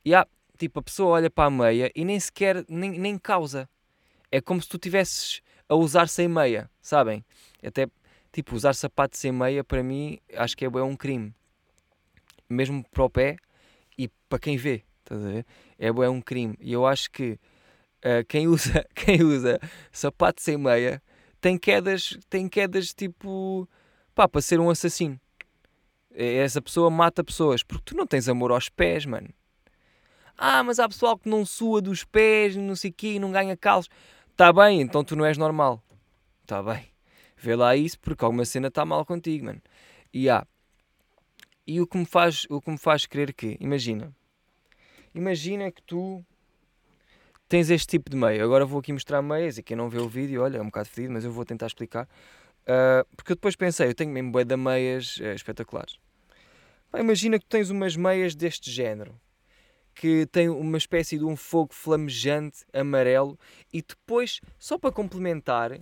E 0.04 0.14
há, 0.14 0.26
tipo, 0.58 0.80
a 0.80 0.82
pessoa 0.82 1.10
olha 1.10 1.30
para 1.30 1.46
a 1.46 1.50
meia 1.50 1.90
e 1.94 2.04
nem 2.04 2.18
sequer, 2.18 2.64
nem, 2.68 2.98
nem 2.98 3.18
causa. 3.18 3.68
É 4.30 4.40
como 4.40 4.60
se 4.60 4.68
tu 4.68 4.78
tivesses 4.78 5.40
a 5.68 5.74
usar 5.74 6.08
sem 6.08 6.28
meia, 6.28 6.70
sabem? 6.80 7.24
Até, 7.62 7.86
tipo, 8.32 8.54
usar 8.54 8.74
sapato 8.74 9.16
sem 9.16 9.32
meia, 9.32 9.64
para 9.64 9.82
mim, 9.82 10.18
acho 10.34 10.56
que 10.56 10.64
é, 10.64 10.68
é 10.68 10.82
um 10.82 10.96
crime. 10.96 11.34
Mesmo 12.48 12.84
para 12.90 13.04
o 13.04 13.10
pé 13.10 13.36
e 13.96 14.08
para 14.28 14.38
quem 14.38 14.56
vê, 14.56 14.82
estás 15.00 15.24
a 15.24 15.28
ver? 15.28 15.46
É, 15.78 15.88
é 15.88 16.08
um 16.08 16.20
crime. 16.20 16.56
E 16.60 16.72
eu 16.72 16.86
acho 16.86 17.10
que 17.10 17.38
uh, 18.04 18.24
quem, 18.28 18.46
usa, 18.48 18.86
quem 18.94 19.22
usa 19.22 19.60
sapato 19.90 20.42
sem 20.42 20.56
meia 20.56 21.02
tem 21.40 21.58
quedas, 21.58 22.18
tem 22.28 22.48
quedas 22.48 22.94
tipo, 22.94 23.68
pá, 24.14 24.28
para 24.28 24.40
ser 24.40 24.60
um 24.60 24.70
assassino. 24.70 25.20
Essa 26.10 26.62
pessoa 26.62 26.90
mata 26.90 27.24
pessoas 27.24 27.62
porque 27.62 27.82
tu 27.86 27.96
não 27.96 28.06
tens 28.06 28.28
amor 28.28 28.52
aos 28.52 28.68
pés, 28.68 29.04
mano. 29.04 29.28
Ah, 30.36 30.62
mas 30.62 30.78
há 30.78 30.88
pessoal 30.88 31.18
que 31.18 31.28
não 31.28 31.46
sua 31.46 31.80
dos 31.80 32.04
pés, 32.04 32.56
não 32.56 32.74
sei 32.76 32.90
o 32.90 32.94
quê, 32.94 33.18
não 33.18 33.30
ganha 33.30 33.56
calos. 33.56 33.88
Tá 34.36 34.52
bem, 34.52 34.80
então 34.80 35.04
tu 35.04 35.14
não 35.14 35.24
és 35.24 35.38
normal. 35.38 35.82
Tá 36.46 36.62
bem. 36.62 36.86
Vê 37.36 37.54
lá 37.54 37.76
isso 37.76 37.98
porque 38.00 38.24
alguma 38.24 38.44
cena 38.44 38.68
está 38.68 38.84
mal 38.84 39.04
contigo, 39.04 39.46
mano. 39.46 39.62
E 40.12 40.28
há. 40.28 40.46
E 41.66 41.80
o 41.80 41.86
que 41.86 41.96
me 41.96 42.04
faz, 42.04 42.46
o 42.50 42.60
que 42.60 42.70
me 42.70 42.78
faz 42.78 43.06
crer 43.06 43.32
que, 43.32 43.56
imagina. 43.60 44.14
Imagina 45.14 45.70
que 45.70 45.82
tu 45.82 46.24
tens 47.48 47.70
este 47.70 47.86
tipo 47.86 48.10
de 48.10 48.16
meio. 48.16 48.42
Agora 48.42 48.66
vou 48.66 48.80
aqui 48.80 48.92
mostrar 48.92 49.22
meias 49.22 49.58
e 49.58 49.62
quem 49.62 49.76
não 49.76 49.88
vê 49.88 49.98
o 49.98 50.08
vídeo, 50.08 50.42
olha, 50.42 50.58
é 50.58 50.60
um 50.60 50.66
bocado 50.66 50.88
fedido, 50.88 51.12
mas 51.12 51.24
eu 51.24 51.30
vou 51.30 51.44
tentar 51.44 51.66
explicar. 51.66 52.08
Uh, 52.62 53.04
porque 53.16 53.32
eu 53.32 53.36
depois 53.36 53.54
pensei, 53.54 53.88
eu 53.88 53.94
tenho 53.94 54.10
mesmo 54.10 54.32
bué 54.32 54.44
de 54.44 54.56
meias 54.56 55.18
uh, 55.18 55.34
espetaculares. 55.34 55.98
Imagina 56.98 57.38
que 57.38 57.46
tens 57.46 57.70
umas 57.70 57.96
meias 57.96 58.34
deste 58.34 58.70
género, 58.70 59.18
que 59.94 60.26
tem 60.26 60.48
uma 60.48 60.76
espécie 60.76 61.16
de 61.18 61.24
um 61.24 61.36
fogo 61.36 61.72
flamejante 61.72 62.64
amarelo 62.72 63.38
e 63.72 63.80
depois, 63.80 64.40
só 64.58 64.76
para 64.76 64.92
complementar, 64.92 65.80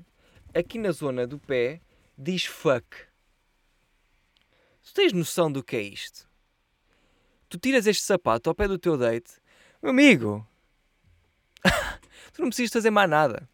aqui 0.54 0.78
na 0.78 0.92
zona 0.92 1.26
do 1.26 1.38
pé 1.38 1.81
diz 2.16 2.45
fuck. 2.45 2.87
Tu 4.85 4.95
tens 4.95 5.12
noção 5.12 5.50
do 5.50 5.62
que 5.62 5.76
é 5.76 5.83
isto? 5.83 6.28
Tu 7.49 7.59
tiras 7.59 7.87
este 7.87 8.02
sapato 8.02 8.50
ao 8.50 8.54
pé 8.54 8.69
do 8.69 8.78
teu 8.78 8.97
date, 8.97 9.33
meu 9.83 9.90
amigo, 9.90 10.47
tu 12.33 12.42
não 12.42 12.49
precisas 12.49 12.73
fazer 12.73 12.90
mais 12.90 13.09
nada. 13.09 13.49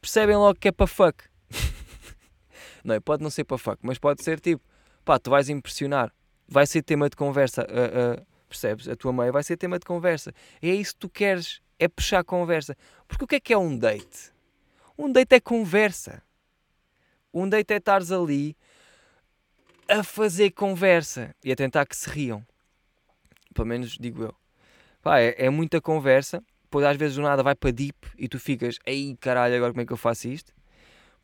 Percebem 0.00 0.36
logo 0.36 0.58
que 0.58 0.68
é 0.68 0.72
para 0.72 0.86
fuck. 0.86 1.24
não, 2.84 3.00
pode 3.00 3.22
não 3.22 3.30
ser 3.30 3.44
para 3.44 3.58
fuck, 3.58 3.78
mas 3.82 3.98
pode 3.98 4.22
ser 4.22 4.38
tipo, 4.40 4.62
pá, 5.04 5.18
tu 5.18 5.30
vais 5.30 5.48
impressionar. 5.48 6.14
Vai 6.46 6.66
ser 6.66 6.82
tema 6.82 7.10
de 7.10 7.16
conversa. 7.16 7.62
Uh, 7.62 8.20
uh, 8.20 8.26
percebes? 8.48 8.88
A 8.88 8.96
tua 8.96 9.12
mãe 9.12 9.30
vai 9.30 9.42
ser 9.42 9.56
tema 9.56 9.78
de 9.78 9.84
conversa. 9.84 10.32
E 10.62 10.70
é 10.70 10.74
isso 10.74 10.94
que 10.94 11.00
tu 11.00 11.08
queres, 11.08 11.60
é 11.78 11.86
puxar 11.88 12.24
conversa. 12.24 12.76
Porque 13.06 13.24
o 13.24 13.26
que 13.26 13.36
é 13.36 13.40
que 13.40 13.52
é 13.52 13.58
um 13.58 13.76
date? 13.76 14.32
Um 14.96 15.10
date 15.12 15.34
é 15.34 15.40
conversa. 15.40 16.22
Um 17.32 17.48
date 17.48 17.72
é 17.72 17.76
estares 17.76 18.10
ali 18.10 18.56
a 19.88 20.02
fazer 20.02 20.50
conversa 20.50 21.34
e 21.44 21.52
a 21.52 21.56
tentar 21.56 21.86
que 21.86 21.96
se 21.96 22.08
riam. 22.10 22.44
Pelo 23.54 23.68
menos 23.68 23.96
digo 23.98 24.22
eu. 24.22 24.34
Pá, 25.02 25.20
é, 25.20 25.34
é 25.38 25.50
muita 25.50 25.80
conversa 25.80 26.42
depois 26.68 26.84
às 26.84 26.98
vezes 26.98 27.16
do 27.16 27.22
nada 27.22 27.42
vai 27.42 27.54
para 27.54 27.70
deep 27.70 27.96
e 28.18 28.28
tu 28.28 28.38
ficas, 28.38 28.78
ei 28.84 29.16
caralho, 29.18 29.56
agora 29.56 29.72
como 29.72 29.80
é 29.80 29.86
que 29.86 29.92
eu 29.92 29.96
faço 29.96 30.28
isto? 30.28 30.52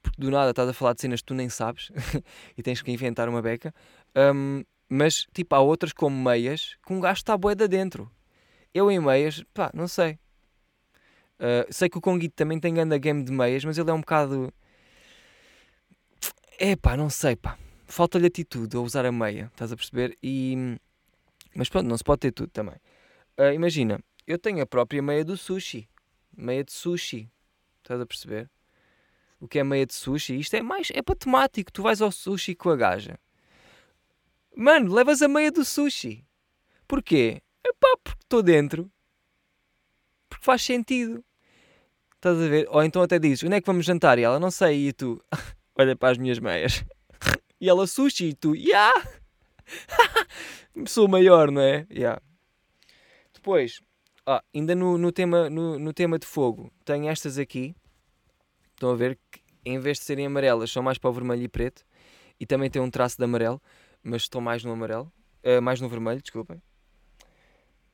Porque 0.03 0.19
do 0.19 0.31
nada 0.31 0.51
estás 0.51 0.69
a 0.69 0.73
falar 0.73 0.95
de 0.95 1.03
cenas 1.03 1.21
que 1.21 1.27
tu 1.27 1.35
nem 1.35 1.51
sabes 1.51 1.93
e 2.57 2.63
tens 2.63 2.81
que 2.81 2.91
inventar 2.91 3.29
uma 3.29 3.43
beca. 3.43 3.75
Um, 4.17 4.65
mas 4.89 5.27
tipo, 5.33 5.55
há 5.55 5.61
outras 5.61 5.93
como 5.93 6.17
meias 6.23 6.77
que 6.87 6.93
um 6.93 7.01
gajo 7.01 7.19
está 7.19 7.37
boeda 7.37 7.67
dentro. 7.67 8.11
Eu 8.73 8.91
em 8.91 9.01
meias, 9.01 9.43
pá, 9.55 9.71
não 9.73 9.87
sei. 9.89 10.19
Uh, 11.39 11.67
sei 11.71 11.89
que 11.89 11.99
o 11.99 12.01
Conguito 12.01 12.35
também 12.35 12.59
tem 12.59 12.75
grande 12.75 12.99
game 12.99 13.23
de 13.23 13.33
meias, 13.33 13.65
mas 13.65 13.79
ele 13.79 13.91
é 13.91 13.93
um 13.93 14.01
bocado. 14.01 14.53
É 16.59 16.77
pá, 16.77 16.97
não 16.97 17.11
sei, 17.11 17.37
pá. 17.37 17.59
Falta-lhe 17.87 18.27
atitude 18.27 18.77
a 18.77 18.81
usar 18.81 19.05
a 19.05 19.13
meia, 19.13 19.51
estás 19.53 19.71
a 19.73 19.77
perceber? 19.77 20.17
E, 20.23 20.79
Mas 21.55 21.69
pronto, 21.69 21.87
não 21.87 21.97
se 21.97 22.05
pode 22.05 22.21
ter 22.21 22.33
tudo 22.33 22.51
também. 22.51 22.77
Uh, 23.39 23.53
imagina, 23.53 24.01
eu 24.27 24.39
tenho 24.39 24.63
a 24.63 24.67
própria 24.67 25.03
meia 25.03 25.25
do 25.25 25.37
sushi. 25.37 25.89
Meia 26.37 26.65
de 26.65 26.73
sushi. 26.73 27.31
Estás 27.83 28.01
a 28.01 28.07
perceber? 28.07 28.51
O 29.39 29.47
que 29.47 29.59
é 29.59 29.65
meia 29.65 29.85
de 29.85 29.95
sushi? 29.95 30.39
Isto 30.39 30.55
é 30.55 30.63
mais. 30.63 30.91
É 30.95 31.03
para 31.03 31.15
temático. 31.15 31.71
Tu 31.71 31.83
vais 31.83 32.01
ao 32.01 32.11
sushi 32.11 32.55
com 32.55 32.71
a 32.71 32.77
gaja. 32.77 33.19
Mano, 34.57 34.93
levas 34.93 35.21
a 35.23 35.29
meia 35.29 35.51
do 35.51 35.65
sushi. 35.65 36.25
Porquê? 36.87 37.43
É 37.67 37.73
pá, 37.73 37.97
porque 38.03 38.23
estou 38.23 38.43
dentro. 38.43 38.91
Porque 40.29 40.45
faz 40.45 40.63
sentido. 40.63 41.25
Estás 42.17 42.39
a 42.39 42.49
ver? 42.49 42.67
Ou 42.71 42.83
então 42.83 43.03
até 43.03 43.19
dizes, 43.19 43.43
onde 43.45 43.57
é 43.57 43.61
que 43.61 43.67
vamos 43.67 43.85
jantar? 43.85 44.19
E 44.19 44.23
ela, 44.23 44.39
não 44.39 44.51
sei. 44.51 44.89
E 44.89 44.93
tu, 44.93 45.23
olha 45.77 45.97
para 45.97 46.11
as 46.11 46.19
minhas 46.19 46.39
meias. 46.39 46.85
E 47.61 47.69
ela, 47.69 47.87
sushi. 47.87 48.31
E 48.31 48.35
tu! 48.35 48.55
Yeah! 48.55 48.93
Sou 50.87 51.09
maior, 51.09 51.51
não 51.51 51.63
é? 51.63 51.87
Yeah. 51.91 52.21
Depois, 53.33 53.81
ah, 54.27 54.43
ainda 54.55 54.75
no, 54.75 54.99
no, 54.99 55.11
tema, 55.11 55.49
no, 55.49 55.79
no 55.79 55.93
tema 55.95 56.19
de 56.19 56.27
fogo, 56.27 56.71
tenho 56.85 57.09
estas 57.09 57.39
aqui. 57.39 57.75
Estão 58.75 58.91
a 58.91 58.97
ver 58.97 59.19
que 59.31 59.41
em 59.65 59.79
vez 59.79 59.99
de 59.99 60.05
serem 60.05 60.27
amarelas, 60.27 60.71
são 60.71 60.83
mais 60.83 60.99
para 60.99 61.11
o 61.11 61.13
vermelho 61.13 61.43
e 61.43 61.49
preto. 61.49 61.85
E 62.39 62.45
também 62.45 62.69
tem 62.69 62.83
um 62.83 62.91
traço 62.91 63.17
de 63.17 63.25
amarelo, 63.25 63.63
mas 64.05 64.23
estou 64.23 64.41
mais 64.41 64.63
no 64.63 64.73
amarelo. 64.73 65.11
Uh, 65.43 65.61
mais 65.61 65.81
no 65.81 65.89
vermelho, 65.89 66.21
desculpem. 66.21 66.63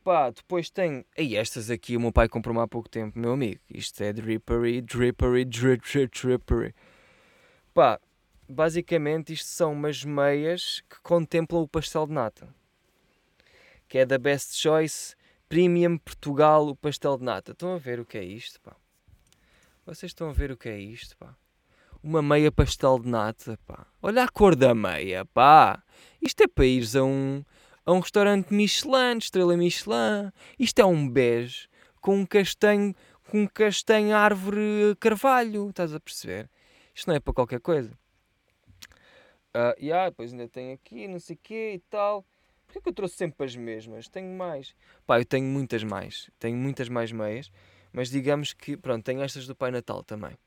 Pá, 0.02 0.30
depois 0.30 0.70
tem. 0.70 1.04
E 1.16 1.36
estas 1.36 1.70
aqui 1.70 1.96
o 1.96 2.00
meu 2.00 2.12
pai 2.12 2.28
comprou-me 2.28 2.60
há 2.60 2.66
pouco 2.66 2.88
tempo, 2.88 3.18
meu 3.18 3.32
amigo. 3.32 3.60
Isto 3.72 4.02
é 4.02 4.12
drippery, 4.12 4.80
drippery, 4.80 5.44
drip, 5.44 5.82
drip, 5.84 6.20
drippery. 6.20 6.74
Pá, 7.72 8.00
basicamente 8.48 9.32
isto 9.32 9.46
são 9.46 9.72
umas 9.72 10.04
meias 10.04 10.82
que 10.88 11.00
contemplam 11.02 11.62
o 11.62 11.68
pastel 11.68 12.06
de 12.06 12.12
nata. 12.12 12.54
Que 13.88 13.98
é 13.98 14.06
da 14.06 14.18
Best 14.18 14.56
Choice 14.56 15.14
Premium 15.48 15.98
Portugal, 15.98 16.68
o 16.68 16.76
pastel 16.76 17.18
de 17.18 17.24
nata. 17.24 17.52
Estão 17.52 17.74
a 17.74 17.78
ver 17.78 18.00
o 18.00 18.06
que 18.06 18.16
é 18.16 18.24
isto, 18.24 18.60
pá? 18.60 18.76
Vocês 19.84 20.10
estão 20.10 20.30
a 20.30 20.32
ver 20.32 20.50
o 20.50 20.56
que 20.56 20.68
é 20.68 20.78
isto, 20.78 21.16
pá? 21.16 21.36
Uma 22.02 22.22
meia 22.22 22.50
pastel 22.50 22.98
de 22.98 23.08
nata, 23.08 23.58
pá. 23.66 23.86
Olha 24.00 24.24
a 24.24 24.28
cor 24.28 24.56
da 24.56 24.74
meia, 24.74 25.26
pá. 25.26 25.82
Isto 26.22 26.44
é 26.44 26.48
para 26.48 26.64
ires 26.64 26.96
a 26.96 27.04
um, 27.04 27.44
a 27.84 27.92
um 27.92 28.00
restaurante 28.00 28.54
Michelin, 28.54 29.18
estrela 29.18 29.54
Michelin. 29.54 30.32
Isto 30.58 30.80
é 30.80 30.84
um 30.86 31.06
bege 31.06 31.68
com 32.00 32.16
um 32.16 32.24
castanho, 32.24 32.94
com 33.30 33.42
um 33.42 33.46
castanho 33.46 34.16
árvore 34.16 34.96
carvalho. 34.98 35.68
Estás 35.68 35.94
a 35.94 36.00
perceber? 36.00 36.48
Isto 36.94 37.08
não 37.08 37.16
é 37.16 37.20
para 37.20 37.34
qualquer 37.34 37.60
coisa. 37.60 37.90
Uh, 39.54 39.74
e 39.78 39.86
yeah, 39.86 40.08
depois 40.08 40.32
ainda 40.32 40.48
tem 40.48 40.72
aqui, 40.72 41.06
não 41.06 41.20
sei 41.20 41.36
o 41.36 41.38
quê 41.42 41.72
e 41.74 41.78
tal. 41.90 42.24
Porquê 42.66 42.80
que 42.80 42.88
eu 42.88 42.94
trouxe 42.94 43.16
sempre 43.16 43.44
as 43.44 43.54
mesmas? 43.54 44.08
Tenho 44.08 44.34
mais. 44.38 44.74
Pá, 45.06 45.20
eu 45.20 45.24
tenho 45.24 45.46
muitas 45.46 45.84
mais. 45.84 46.30
Tenho 46.38 46.56
muitas 46.56 46.88
mais 46.88 47.12
meias. 47.12 47.50
Mas 47.92 48.08
digamos 48.08 48.52
que, 48.54 48.76
pronto, 48.76 49.04
tenho 49.04 49.20
estas 49.20 49.46
do 49.46 49.54
Pai 49.54 49.70
Natal 49.70 50.02
também. 50.02 50.38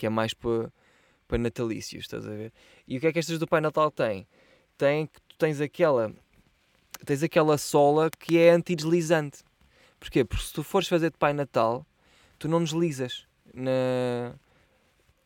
Que 0.00 0.06
é 0.06 0.08
mais 0.08 0.32
para, 0.32 0.72
para 1.28 1.36
natalícios, 1.36 2.04
estás 2.04 2.26
a 2.26 2.30
ver? 2.30 2.54
E 2.88 2.96
o 2.96 3.00
que 3.00 3.06
é 3.06 3.12
que 3.12 3.18
estas 3.18 3.38
do 3.38 3.46
Pai 3.46 3.60
Natal 3.60 3.90
têm? 3.90 4.26
Tem 4.78 5.06
que 5.06 5.20
tu 5.20 5.36
tens 5.36 5.60
aquela... 5.60 6.10
Tens 7.04 7.22
aquela 7.22 7.58
sola 7.58 8.08
que 8.08 8.38
é 8.38 8.48
antideslizante. 8.48 9.44
Porquê? 9.98 10.24
Porque 10.24 10.42
se 10.42 10.54
tu 10.54 10.62
fores 10.62 10.88
fazer 10.88 11.10
de 11.10 11.18
Pai 11.18 11.34
Natal, 11.34 11.86
tu 12.38 12.48
não 12.48 12.64
deslizas. 12.64 13.26
Na... 13.52 14.34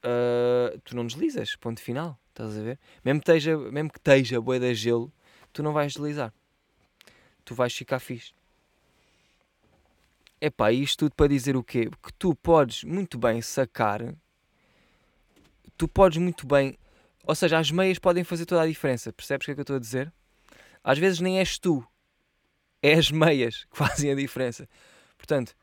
Uh, 0.02 0.76
tu 0.80 0.96
não 0.96 1.06
deslizas, 1.06 1.54
ponto 1.54 1.80
final. 1.80 2.18
Estás 2.30 2.58
a 2.58 2.60
ver? 2.60 2.80
Mesmo 3.04 3.20
que 3.20 3.30
esteja, 3.30 3.56
mesmo 3.56 3.92
que 3.92 3.98
esteja 3.98 4.40
boia 4.40 4.58
de 4.58 4.74
gelo, 4.74 5.12
tu 5.52 5.62
não 5.62 5.72
vais 5.72 5.92
deslizar. 5.92 6.34
Tu 7.44 7.54
vais 7.54 7.72
ficar 7.72 8.00
fixe. 8.00 8.34
Epá, 10.40 10.72
isto 10.72 10.98
tudo 10.98 11.14
para 11.14 11.28
dizer 11.28 11.56
o 11.56 11.62
quê? 11.62 11.88
Que 12.02 12.12
tu 12.14 12.34
podes 12.34 12.82
muito 12.82 13.16
bem 13.16 13.40
sacar, 13.40 14.16
tu 15.76 15.88
podes 15.88 16.18
muito 16.18 16.46
bem, 16.46 16.78
ou 17.24 17.34
seja, 17.34 17.58
as 17.58 17.70
meias 17.70 17.98
podem 17.98 18.24
fazer 18.24 18.46
toda 18.46 18.62
a 18.62 18.66
diferença. 18.66 19.12
Percebes 19.12 19.44
o 19.44 19.46
que 19.46 19.50
é 19.52 19.54
que 19.54 19.60
eu 19.60 19.62
estou 19.62 19.76
a 19.76 19.80
dizer? 19.80 20.12
Às 20.82 20.98
vezes 20.98 21.20
nem 21.20 21.38
és 21.38 21.58
tu, 21.58 21.86
é 22.82 22.94
as 22.94 23.10
meias 23.10 23.64
que 23.64 23.76
fazem 23.78 24.10
a 24.10 24.14
diferença. 24.14 24.68
Portanto, 25.16 25.54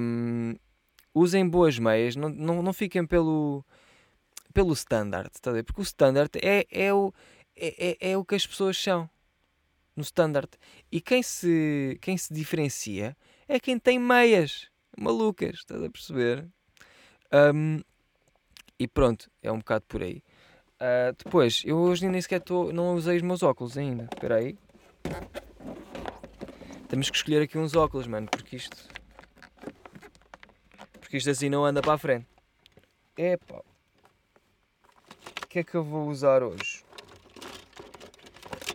hum, 0.00 0.54
usem 1.14 1.48
boas 1.48 1.78
meias, 1.78 2.16
não, 2.16 2.28
não, 2.28 2.62
não 2.62 2.72
fiquem 2.72 3.06
pelo, 3.06 3.64
pelo 4.52 4.72
standard, 4.74 5.30
ver? 5.52 5.64
Porque 5.64 5.80
o 5.80 5.82
standard 5.82 6.30
é, 6.42 6.66
é 6.70 6.92
o 6.92 7.12
é, 7.56 7.88
é, 7.88 8.12
é 8.12 8.16
o 8.16 8.24
que 8.24 8.34
as 8.34 8.46
pessoas 8.46 8.76
são 8.76 9.10
no 9.96 10.02
standard. 10.02 10.48
E 10.92 11.00
quem 11.00 11.22
se, 11.22 11.98
quem 12.00 12.16
se 12.16 12.32
diferencia 12.32 13.16
é 13.48 13.58
quem 13.58 13.78
tem 13.78 13.98
meias 13.98 14.68
malucas, 14.96 15.56
estás 15.56 15.82
a 15.82 15.90
perceber? 15.90 16.46
Um, 17.32 17.80
e 18.78 18.86
pronto, 18.86 19.30
é 19.42 19.50
um 19.50 19.58
bocado 19.58 19.84
por 19.88 20.02
aí. 20.02 20.22
Uh, 20.80 21.12
depois, 21.24 21.62
eu 21.66 21.76
hoje 21.76 22.08
nem 22.08 22.20
sequer 22.20 22.40
tô, 22.40 22.72
não 22.72 22.94
usei 22.94 23.16
os 23.16 23.22
meus 23.22 23.42
óculos 23.42 23.76
ainda. 23.76 24.08
Espera 24.12 24.36
aí. 24.36 24.56
Temos 26.88 27.10
que 27.10 27.16
escolher 27.16 27.42
aqui 27.42 27.58
uns 27.58 27.74
óculos, 27.74 28.06
mano, 28.06 28.28
porque 28.30 28.56
isto. 28.56 28.76
Porque 31.00 31.16
isto 31.16 31.30
assim 31.30 31.48
não 31.48 31.64
anda 31.64 31.82
para 31.82 31.94
a 31.94 31.98
frente. 31.98 32.26
Epá. 33.16 33.62
O 35.42 35.46
que 35.48 35.58
é 35.58 35.64
que 35.64 35.74
eu 35.74 35.82
vou 35.82 36.08
usar 36.08 36.42
hoje? 36.42 36.84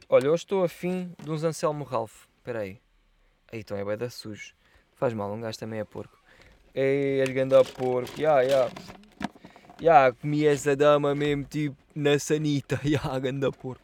Olha, 0.09 0.29
hoje 0.29 0.43
estou 0.43 0.63
afim 0.63 1.13
de 1.23 1.31
uns 1.31 1.43
Anselmo 1.43 1.83
Ralph. 1.83 2.25
Espera 2.37 2.59
aí. 2.59 2.81
Aí 3.51 3.59
então 3.59 3.77
é 3.77 3.85
bem 3.85 3.97
da 3.97 4.09
sujo. 4.09 4.53
Faz 4.95 5.13
mal, 5.13 5.31
um 5.31 5.39
gajo 5.39 5.57
também 5.57 5.79
é 5.79 5.85
porco. 5.85 6.17
Ei, 6.75 7.21
és 7.21 7.29
grande 7.29 7.55
porco. 7.73 8.19
Ya, 8.19 8.41
ya. 8.41 8.69
Ya, 9.83 10.13
comi 10.13 10.45
essa 10.45 10.77
dama 10.77 11.13
mesmo 11.13 11.43
tipo 11.43 11.75
na 11.93 12.17
sanita. 12.17 12.79
Ya, 12.85 13.01
ganda 13.19 13.51
porco. 13.51 13.83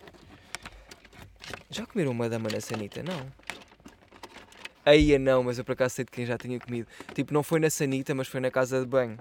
Já 1.69 1.85
comeram 1.85 2.11
uma 2.11 2.29
dama 2.29 2.47
na 2.49 2.61
sanita? 2.61 3.03
Não. 3.03 3.27
Aí 4.85 5.19
não, 5.19 5.43
mas 5.43 5.57
eu 5.57 5.65
por 5.65 5.73
acaso 5.73 5.95
sei 5.95 6.05
de 6.05 6.11
quem 6.11 6.25
já 6.25 6.37
tinha 6.37 6.57
comido. 6.57 6.87
Tipo, 7.13 7.33
não 7.33 7.43
foi 7.43 7.59
na 7.59 7.69
sanita, 7.69 8.15
mas 8.15 8.29
foi 8.29 8.39
na 8.39 8.49
casa 8.49 8.79
de 8.79 8.85
banho. 8.85 9.19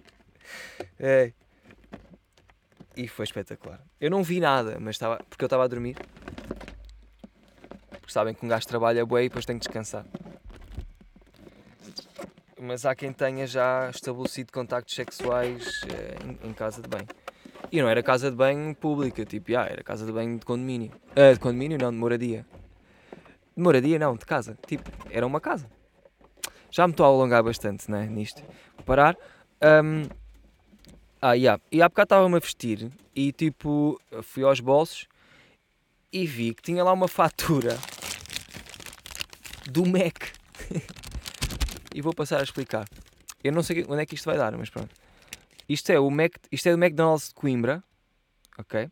é. 0.98 1.34
E 2.96 3.06
foi 3.06 3.26
espetacular. 3.26 3.84
Eu 4.00 4.10
não 4.10 4.22
vi 4.22 4.40
nada, 4.40 4.78
mas 4.80 4.96
estava. 4.96 5.22
Porque 5.28 5.44
eu 5.44 5.46
estava 5.46 5.64
a 5.64 5.68
dormir. 5.68 5.96
Porque 7.90 8.10
sabem 8.10 8.32
que 8.32 8.46
um 8.46 8.48
gajo 8.48 8.66
trabalha 8.66 9.04
bué 9.04 9.24
e 9.24 9.28
depois 9.28 9.44
tem 9.44 9.58
que 9.58 9.66
descansar. 9.66 10.06
Mas 12.66 12.84
há 12.84 12.96
quem 12.96 13.12
tenha 13.12 13.46
já 13.46 13.88
estabelecido 13.88 14.52
contactos 14.52 14.92
sexuais 14.94 15.82
eh, 15.88 16.16
em, 16.24 16.48
em, 16.48 16.52
casa 16.52 16.82
de 16.82 16.88
banho. 16.88 17.06
E 17.70 17.80
não 17.80 17.88
era 17.88 18.02
casa 18.02 18.28
de 18.28 18.36
banho 18.36 18.74
pública, 18.74 19.24
tipo, 19.24 19.52
era 19.52 19.84
casa 19.84 20.04
de 20.04 20.10
banho 20.10 20.36
de 20.36 20.44
condomínio. 20.44 20.90
Uh, 21.12 21.32
de 21.32 21.38
condomínio 21.38 21.78
não, 21.80 21.92
de 21.92 21.96
moradia. 21.96 22.44
De 23.56 23.62
moradia 23.62 24.00
não, 24.00 24.16
de 24.16 24.26
casa. 24.26 24.58
Tipo, 24.66 24.90
era 25.10 25.24
uma 25.24 25.40
casa. 25.40 25.70
Já 26.68 26.88
me 26.88 26.92
estou 26.92 27.06
a 27.06 27.08
alongar 27.08 27.44
bastante, 27.44 27.88
né, 27.88 28.04
nisto. 28.06 28.42
Vou 28.74 28.84
parar. 28.84 29.16
Um, 29.62 30.02
ah, 31.22 31.34
yeah. 31.34 31.62
e 31.70 31.80
há 31.80 31.88
bocado 31.88 32.06
estava-me 32.06 32.36
a 32.36 32.40
vestir 32.40 32.90
e 33.14 33.32
tipo, 33.32 33.98
fui 34.22 34.42
aos 34.42 34.60
bolsos 34.60 35.06
e 36.12 36.26
vi 36.26 36.52
que 36.52 36.62
tinha 36.62 36.82
lá 36.82 36.92
uma 36.92 37.08
fatura 37.08 37.78
do 39.70 39.86
Mac. 39.86 40.34
e 41.96 42.02
vou 42.02 42.12
passar 42.12 42.40
a 42.40 42.42
explicar. 42.42 42.86
Eu 43.42 43.52
não 43.52 43.62
sei 43.62 43.82
onde 43.88 44.02
é 44.02 44.06
que 44.06 44.14
isto 44.14 44.26
vai 44.26 44.36
dar, 44.36 44.54
mas 44.54 44.68
pronto. 44.68 44.94
Isto 45.66 45.90
é 45.90 45.98
o 45.98 46.10
Mac, 46.10 46.34
isto 46.52 46.68
é 46.68 46.72
do 46.72 46.84
McDonald's 46.84 47.28
de 47.28 47.34
Coimbra, 47.34 47.82
ok? 48.58 48.90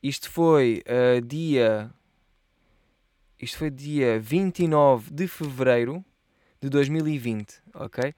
Isto 0.00 0.30
foi 0.30 0.84
uh, 0.86 1.20
dia 1.20 1.90
isto 3.40 3.58
foi 3.58 3.68
dia 3.68 4.20
29 4.20 5.12
de 5.12 5.26
fevereiro 5.26 6.04
de 6.60 6.70
2020, 6.70 7.60
ok? 7.74 8.14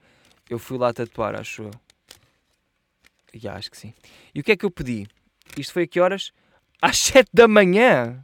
Eu 0.47 0.59
fui 0.59 0.77
lá 0.77 0.93
tatuar, 0.93 1.35
acho 1.35 1.63
eu. 1.63 1.71
Já, 3.33 3.55
acho 3.55 3.71
que 3.71 3.77
sim. 3.77 3.93
E 4.33 4.39
o 4.39 4.43
que 4.43 4.51
é 4.51 4.55
que 4.55 4.63
eu 4.63 4.71
pedi? 4.71 5.07
Isto 5.57 5.73
foi 5.73 5.83
a 5.83 5.87
que 5.87 5.99
horas? 5.99 6.31
Às 6.81 6.99
7 6.99 7.29
da 7.33 7.47
manhã! 7.47 8.23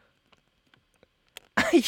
Ai! 1.56 1.82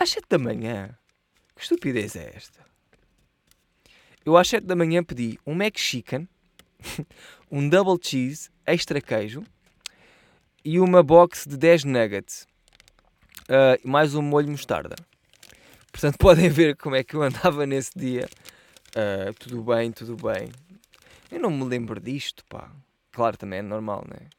Às 0.00 0.12
7 0.12 0.28
da 0.30 0.38
manhã? 0.38 0.96
Que 1.54 1.60
estupidez 1.60 2.16
é 2.16 2.32
esta? 2.34 2.64
Eu 4.24 4.34
às 4.38 4.48
7 4.48 4.64
da 4.64 4.74
manhã 4.74 5.04
pedi 5.04 5.38
um 5.46 5.54
Mac 5.54 5.76
Chicken, 5.76 6.26
um 7.52 7.68
Double 7.68 8.02
Cheese, 8.02 8.48
extra 8.64 8.98
queijo 8.98 9.44
e 10.64 10.80
uma 10.80 11.02
box 11.02 11.46
de 11.46 11.58
10 11.58 11.84
nuggets. 11.84 12.46
Uh, 13.42 13.76
mais 13.86 14.14
um 14.14 14.22
molho 14.22 14.50
mostarda. 14.50 14.96
Portanto, 15.92 16.16
podem 16.18 16.48
ver 16.48 16.76
como 16.78 16.96
é 16.96 17.04
que 17.04 17.14
eu 17.14 17.20
andava 17.20 17.66
nesse 17.66 17.90
dia. 17.94 18.26
Uh, 18.96 19.34
tudo 19.34 19.62
bem, 19.62 19.92
tudo 19.92 20.16
bem. 20.16 20.50
Eu 21.30 21.40
não 21.40 21.50
me 21.50 21.64
lembro 21.64 22.00
disto, 22.00 22.42
pá. 22.46 22.72
Claro, 23.12 23.36
também 23.36 23.58
é 23.58 23.62
normal, 23.62 24.06
né? 24.08 24.30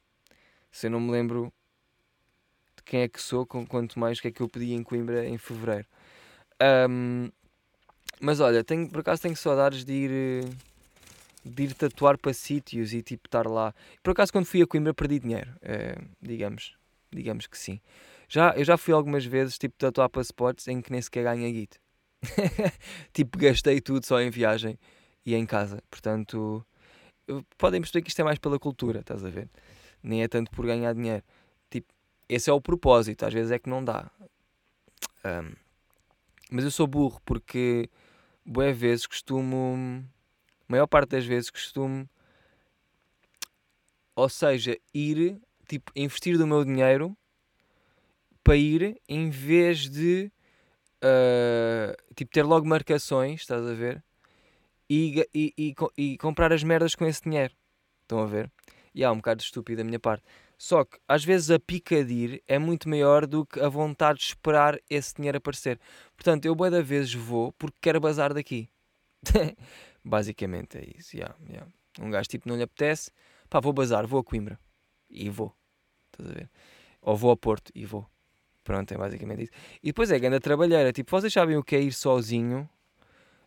Se 0.71 0.87
eu 0.87 0.91
não 0.91 0.99
me 0.99 1.11
lembro 1.11 1.53
de 2.81 2.85
quem 2.85 3.01
é 3.01 3.07
que 3.07 3.21
sou, 3.21 3.45
com 3.45 3.65
quanto 3.65 3.99
mais 3.99 4.17
o 4.17 4.21
que 4.21 4.27
é 4.27 4.31
que 4.31 4.41
eu 4.41 4.49
pedi 4.49 4.73
em 4.73 4.83
Coimbra 4.83 5.25
em 5.25 5.37
fevereiro. 5.37 5.85
Um, 6.89 7.29
mas 8.19 8.39
olha, 8.39 8.63
tenho, 8.63 8.89
por 8.89 8.99
acaso 8.99 9.21
tenho 9.21 9.35
saudades 9.35 9.85
de 9.85 9.93
ir, 9.93 10.45
de 11.45 11.63
ir 11.63 11.73
tatuar 11.73 12.17
para 12.17 12.33
sítios 12.33 12.93
e 12.93 13.01
tipo 13.01 13.27
estar 13.27 13.47
lá. 13.47 13.73
Por 14.03 14.11
acaso 14.11 14.31
quando 14.31 14.45
fui 14.45 14.61
a 14.61 14.67
Coimbra 14.67 14.93
perdi 14.93 15.19
dinheiro, 15.19 15.51
é, 15.61 15.97
digamos, 16.21 16.75
digamos 17.11 17.47
que 17.47 17.57
sim. 17.57 17.79
Já, 18.27 18.53
eu 18.55 18.63
já 18.63 18.77
fui 18.77 18.93
algumas 18.93 19.25
vezes 19.25 19.57
tipo 19.57 19.75
tatuar 19.77 20.09
para 20.09 20.21
spots 20.21 20.67
em 20.67 20.81
que 20.81 20.91
nem 20.91 21.01
sequer 21.01 21.23
ganha 21.23 21.49
guito. 21.49 21.77
tipo, 23.13 23.37
gastei 23.37 23.81
tudo 23.81 24.05
só 24.05 24.21
em 24.21 24.29
viagem 24.29 24.77
e 25.25 25.35
em 25.35 25.45
casa. 25.45 25.83
Portanto, 25.89 26.65
podem 27.57 27.81
perceber 27.81 28.03
que 28.03 28.09
isto 28.09 28.21
é 28.21 28.23
mais 28.23 28.39
pela 28.39 28.59
cultura, 28.59 28.99
estás 28.99 29.25
a 29.25 29.29
ver? 29.29 29.49
Nem 30.03 30.23
é 30.23 30.27
tanto 30.27 30.51
por 30.51 30.65
ganhar 30.65 30.93
dinheiro. 30.93 31.23
Esse 32.31 32.49
é 32.49 32.53
o 32.53 32.61
propósito, 32.61 33.25
às 33.25 33.33
vezes 33.33 33.51
é 33.51 33.59
que 33.59 33.69
não 33.69 33.83
dá. 33.83 34.09
Um, 35.25 35.51
mas 36.49 36.63
eu 36.63 36.71
sou 36.71 36.87
burro 36.87 37.21
porque 37.25 37.89
boas 38.45 38.77
vezes 38.77 39.05
costumo, 39.05 40.01
maior 40.65 40.87
parte 40.87 41.09
das 41.09 41.25
vezes 41.25 41.49
costumo, 41.49 42.09
ou 44.15 44.29
seja, 44.29 44.77
ir, 44.93 45.41
tipo, 45.67 45.91
investir 45.93 46.37
do 46.37 46.47
meu 46.47 46.63
dinheiro 46.63 47.17
para 48.41 48.55
ir 48.55 49.01
em 49.09 49.29
vez 49.29 49.89
de 49.89 50.31
uh, 51.03 52.13
tipo, 52.15 52.31
ter 52.31 52.43
logo 52.43 52.65
marcações, 52.65 53.41
estás 53.41 53.67
a 53.67 53.73
ver? 53.73 54.01
E, 54.89 55.27
e, 55.33 55.53
e, 55.57 55.75
e, 55.97 56.17
comprar 56.17 56.53
as 56.53 56.63
merdas 56.63 56.95
com 56.95 57.05
esse 57.05 57.23
dinheiro. 57.23 57.53
Estão 58.03 58.19
a 58.19 58.25
ver? 58.25 58.49
E 58.93 59.03
há 59.03 59.11
um 59.11 59.17
bocado 59.17 59.41
estúpido 59.41 59.77
da 59.77 59.83
minha 59.83 59.99
parte. 59.99 60.23
Só 60.57 60.85
que 60.85 60.99
às 61.07 61.23
vezes 61.23 61.49
a 61.49 61.59
pica 61.59 62.03
de 62.03 62.13
ir 62.13 62.43
é 62.47 62.59
muito 62.59 62.87
maior 62.87 63.25
do 63.25 63.45
que 63.45 63.59
a 63.59 63.67
vontade 63.67 64.19
de 64.19 64.25
esperar 64.25 64.79
esse 64.89 65.15
dinheiro 65.15 65.37
aparecer. 65.37 65.79
Portanto, 66.15 66.45
eu 66.45 66.53
boa 66.53 66.69
da 66.69 66.81
vezes 66.81 67.13
vou 67.13 67.51
porque 67.53 67.77
quero 67.81 67.99
bazar 67.99 68.33
daqui. 68.33 68.69
Basicamente 70.03 70.77
é 70.77 70.85
isso. 70.97 71.15
Yeah, 71.15 71.35
yeah. 71.49 71.71
Um 71.99 72.09
gajo 72.09 72.29
tipo 72.29 72.47
não 72.47 72.55
lhe 72.55 72.63
apetece, 72.63 73.11
pá, 73.49 73.59
vou 73.59 73.73
bazar, 73.73 74.05
vou 74.05 74.19
a 74.19 74.23
Coimbra. 74.23 74.59
E 75.09 75.29
vou. 75.29 75.55
Estás 76.11 76.29
a 76.29 76.33
ver? 76.33 76.49
Ou 77.01 77.15
vou 77.17 77.31
a 77.31 77.37
Porto 77.37 77.71
e 77.73 77.85
vou. 77.85 78.07
Pronto, 78.63 78.93
é 78.93 78.97
basicamente 78.97 79.43
isso. 79.43 79.51
E 79.81 79.87
depois 79.87 80.11
é 80.11 80.19
grande 80.19 80.39
trabalheira. 80.39 80.93
Tipo, 80.93 81.11
vocês 81.11 81.33
sabem 81.33 81.57
o 81.57 81.63
que 81.63 81.75
é 81.75 81.81
ir 81.81 81.91
sozinho? 81.91 82.69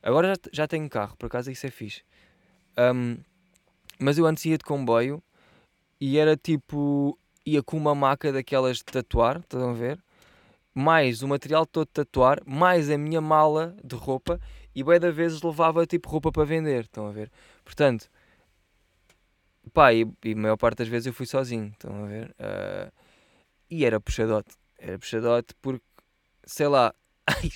Agora 0.03 0.29
já, 0.29 0.35
já 0.53 0.67
tenho 0.67 0.89
carro, 0.89 1.17
por 1.17 1.27
acaso 1.27 1.51
isso 1.51 1.67
é 1.67 1.71
fixe. 1.71 2.03
Um, 2.77 3.17
mas 3.99 4.19
eu 4.19 4.27
antes 4.27 4.45
ia 4.45 4.59
de 4.59 4.65
comboio 4.65 5.23
e 6.05 6.19
era 6.19 6.37
tipo. 6.37 7.19
ia 7.47 7.63
com 7.63 7.79
uma 7.79 7.95
maca 7.95 8.31
daquelas 8.31 8.77
de 8.77 8.85
tatuar, 8.85 9.39
estão 9.39 9.71
a 9.71 9.73
ver? 9.73 9.99
Mais 10.75 11.23
o 11.23 11.29
material 11.29 11.65
todo 11.65 11.87
de 11.87 11.93
tatuar, 11.93 12.43
mais 12.45 12.91
a 12.91 12.99
minha 12.99 13.23
mala 13.23 13.75
de 13.83 13.97
roupa 13.97 14.39
e 14.75 14.85
bem 14.85 15.01
da 15.01 15.11
vezes 15.11 15.41
levava 15.41 15.87
tipo 15.87 16.11
roupa 16.11 16.31
para 16.31 16.45
vender, 16.45 16.85
estão 16.85 17.07
a 17.07 17.11
ver? 17.11 17.31
Portanto, 17.65 18.11
pá, 19.73 19.95
e, 19.95 20.07
e 20.23 20.33
a 20.33 20.37
maior 20.37 20.59
parte 20.59 20.79
das 20.79 20.89
vezes 20.89 21.07
eu 21.07 21.15
fui 21.15 21.25
sozinho, 21.25 21.69
estão 21.69 22.05
a 22.05 22.07
ver? 22.07 22.29
Uh, 22.33 22.93
e 23.71 23.87
era 23.87 23.99
puxadote, 23.99 24.55
era 24.79 24.99
puxadote 24.99 25.55
porque, 25.63 25.87
sei 26.45 26.69
lá, 26.69 26.95
ai, 27.27 27.51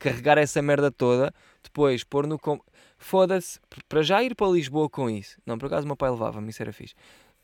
carregar 0.00 0.36
essa 0.36 0.60
merda 0.60 0.90
toda, 0.90 1.32
depois 1.62 2.02
pôr 2.02 2.26
no. 2.26 2.40
Com... 2.40 2.60
Foda-se, 2.98 3.60
para 3.88 4.02
já 4.02 4.20
ir 4.20 4.34
para 4.34 4.48
Lisboa 4.48 4.90
com 4.90 5.08
isso. 5.08 5.40
Não, 5.46 5.58
por 5.58 5.66
acaso 5.66 5.84
o 5.84 5.86
meu 5.86 5.96
pai 5.96 6.10
levava-me, 6.10 6.50
isso 6.50 6.60
era 6.60 6.72
fixe. 6.72 6.94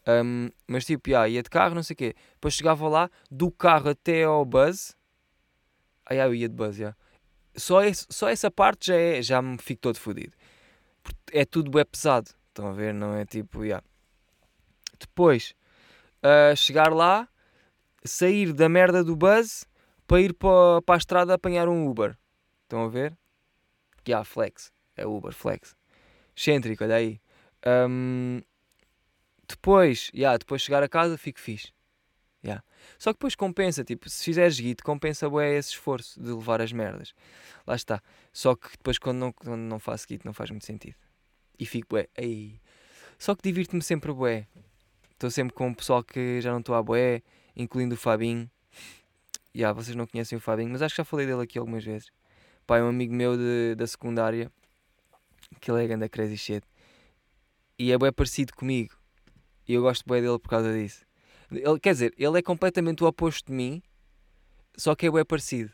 Um, 0.09 0.49
mas 0.67 0.87
tipo, 0.87 1.11
yeah, 1.11 1.29
ia 1.29 1.43
de 1.43 1.51
carro, 1.51 1.75
não 1.75 1.83
sei 1.83 1.93
o 1.93 1.97
quê. 1.97 2.15
Depois 2.33 2.55
chegava 2.55 2.89
lá, 2.89 3.11
do 3.31 3.51
carro 3.51 3.91
até 3.91 4.25
ao 4.25 4.45
bus. 4.45 4.97
Ah, 6.07 6.15
eu 6.15 6.35
ia 6.35 6.49
de 6.49 6.55
bus, 6.55 6.79
yeah. 6.79 6.97
só, 7.55 7.83
esse, 7.83 8.07
só 8.09 8.29
essa 8.29 8.51
parte 8.51 8.87
já, 8.87 8.97
é, 8.97 9.21
já 9.21 9.43
me 9.43 9.59
fico 9.59 9.83
todo 9.83 9.99
fodido. 9.99 10.33
É 11.31 11.45
tudo 11.45 11.79
é 11.79 11.85
pesado. 11.85 12.31
Estão 12.49 12.69
a 12.69 12.73
ver? 12.73 12.95
Não 12.95 13.15
é 13.15 13.27
tipo, 13.27 13.63
yeah. 13.65 13.85
Depois, 14.99 15.55
uh, 16.23 16.57
chegar 16.57 16.93
lá, 16.93 17.29
sair 18.03 18.53
da 18.55 18.69
merda 18.69 19.05
do 19.05 19.15
bus 19.15 19.67
para 20.07 20.23
ir 20.23 20.33
para, 20.33 20.81
para 20.83 20.95
a 20.95 20.99
estrada 20.99 21.35
apanhar 21.35 21.69
um 21.69 21.87
Uber. 21.87 22.17
Estão 22.63 22.85
a 22.85 22.89
ver? 22.89 23.17
Yeah, 24.09 24.25
flex. 24.25 24.73
É 24.97 25.07
Uber, 25.07 25.33
flex. 25.33 25.77
Excêntrico, 26.35 26.83
olha 26.83 26.97
aí. 26.97 27.21
Um, 27.67 28.41
depois, 29.49 30.11
yeah, 30.15 30.37
depois 30.37 30.63
chegar 30.63 30.83
a 30.83 30.89
casa, 30.89 31.17
fico 31.17 31.41
fixe. 31.41 31.73
Yeah. 32.45 32.63
Só 32.99 33.13
que 33.13 33.19
depois 33.19 33.35
compensa, 33.35 33.85
tipo, 33.85 34.09
se 34.09 34.25
fizeres 34.25 34.59
guito, 34.61 34.85
compensa 34.85 35.29
bué 35.29 35.57
esse 35.57 35.71
esforço 35.71 36.21
de 36.21 36.31
levar 36.31 36.61
as 36.61 36.73
merdas. 36.73 37.15
Lá 37.67 37.75
está. 37.75 38.03
Só 38.33 38.55
que 38.55 38.71
depois 38.71 38.99
quando 38.99 39.19
não, 39.19 39.33
quando 39.33 39.61
não 39.61 39.79
faço 39.79 40.07
guito 40.07 40.27
não 40.27 40.33
faz 40.33 40.51
muito 40.51 40.65
sentido. 40.65 40.97
E 41.59 41.67
fico 41.67 41.89
bué, 41.91 42.09
ei. 42.17 42.61
Só 43.19 43.35
que 43.35 43.43
divirto-me 43.43 43.83
sempre 43.83 44.13
bué. 44.13 44.47
Estou 45.11 45.31
sempre 45.31 45.55
com 45.55 45.69
o 45.69 45.75
pessoal 45.75 46.05
que 46.05 46.41
já 46.41 46.53
não 46.53 46.61
estou 46.61 46.75
a 46.75 46.83
bué, 46.83 47.23
incluindo 47.57 47.95
o 47.95 47.99
Fabinho. 47.99 48.49
Yeah, 49.55 49.73
vocês 49.73 49.97
não 49.97 50.07
conhecem 50.07 50.39
o 50.39 50.41
Fabinho, 50.41 50.71
mas 50.71 50.83
acho 50.83 50.95
que 50.95 51.01
já 51.01 51.05
falei 51.05 51.27
dele 51.27 51.43
aqui 51.43 51.59
algumas 51.59 51.85
vezes. 51.85 52.11
Pai, 52.67 52.81
é 52.81 52.83
um 52.83 52.89
amigo 52.89 53.13
meu 53.15 53.37
de, 53.37 53.75
da 53.75 53.87
secundária, 53.87 54.53
que 55.61 55.71
ele 55.71 55.85
é 55.85 55.89
ganda 55.89 56.09
crazy 56.09 56.37
shit. 56.37 56.63
E 57.79 57.91
é 57.91 57.99
bem 57.99 58.13
parecido 58.13 58.53
comigo. 58.55 58.98
E 59.69 59.75
eu 59.75 59.83
gosto 59.83 60.09
bem 60.09 60.23
dele 60.23 60.39
por 60.39 60.49
causa 60.49 60.73
disso. 60.73 61.07
Ele, 61.51 61.79
quer 61.79 61.93
dizer, 61.93 62.15
ele 62.17 62.39
é 62.39 62.43
completamente 62.43 63.05
o 63.05 63.07
oposto 63.07 63.49
de 63.49 63.53
mim, 63.53 63.83
só 64.75 64.95
que 64.95 65.07
é 65.07 65.11
bem 65.11 65.25
parecido. 65.25 65.71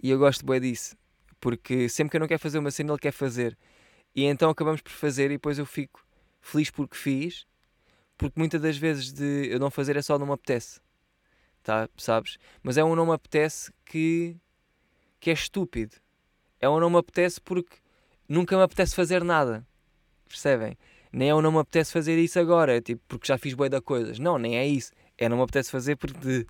E 0.00 0.10
eu 0.10 0.18
gosto 0.18 0.44
bem 0.44 0.60
disso. 0.60 0.94
Porque 1.40 1.88
sempre 1.88 2.10
que 2.10 2.16
eu 2.16 2.20
não 2.20 2.28
quero 2.28 2.40
fazer 2.40 2.58
uma 2.58 2.70
cena, 2.70 2.92
ele 2.92 2.98
quer 2.98 3.12
fazer. 3.12 3.58
E 4.14 4.24
então 4.24 4.50
acabamos 4.50 4.82
por 4.82 4.92
fazer 4.92 5.26
e 5.26 5.34
depois 5.34 5.58
eu 5.58 5.64
fico 5.64 6.04
feliz 6.40 6.70
porque 6.70 6.96
fiz. 6.96 7.46
Porque 8.18 8.38
muitas 8.38 8.60
das 8.60 8.76
vezes 8.76 9.12
de 9.12 9.48
eu 9.50 9.58
não 9.58 9.70
fazer 9.70 9.96
é 9.96 10.02
só 10.02 10.18
não 10.18 10.26
me 10.26 10.32
apetece. 10.32 10.80
Tá? 11.62 11.88
Sabes? 11.96 12.38
Mas 12.62 12.76
é 12.76 12.84
um 12.84 12.94
não 12.94 13.06
me 13.06 13.12
apetece 13.12 13.72
que, 13.86 14.36
que 15.18 15.30
é 15.30 15.32
estúpido. 15.32 15.96
É 16.60 16.68
um 16.68 16.78
não 16.78 16.90
me 16.90 16.98
apetece 16.98 17.40
porque 17.40 17.76
nunca 18.28 18.56
me 18.56 18.62
apetece 18.62 18.94
fazer 18.94 19.24
nada. 19.24 19.66
Percebem? 20.28 20.76
Nem 21.12 21.28
é 21.28 21.34
o 21.34 21.42
não 21.42 21.52
me 21.52 21.58
apetece 21.58 21.92
fazer 21.92 22.18
isso 22.18 22.40
agora, 22.40 22.80
tipo, 22.80 23.02
porque 23.06 23.26
já 23.26 23.36
fiz 23.36 23.54
boi 23.54 23.68
da 23.68 23.80
coisas. 23.80 24.18
Não, 24.18 24.38
nem 24.38 24.56
é 24.56 24.66
isso. 24.66 24.92
É 25.18 25.28
não 25.28 25.36
me 25.36 25.42
apetece 25.42 25.70
fazer 25.70 25.96
porque, 25.96 26.46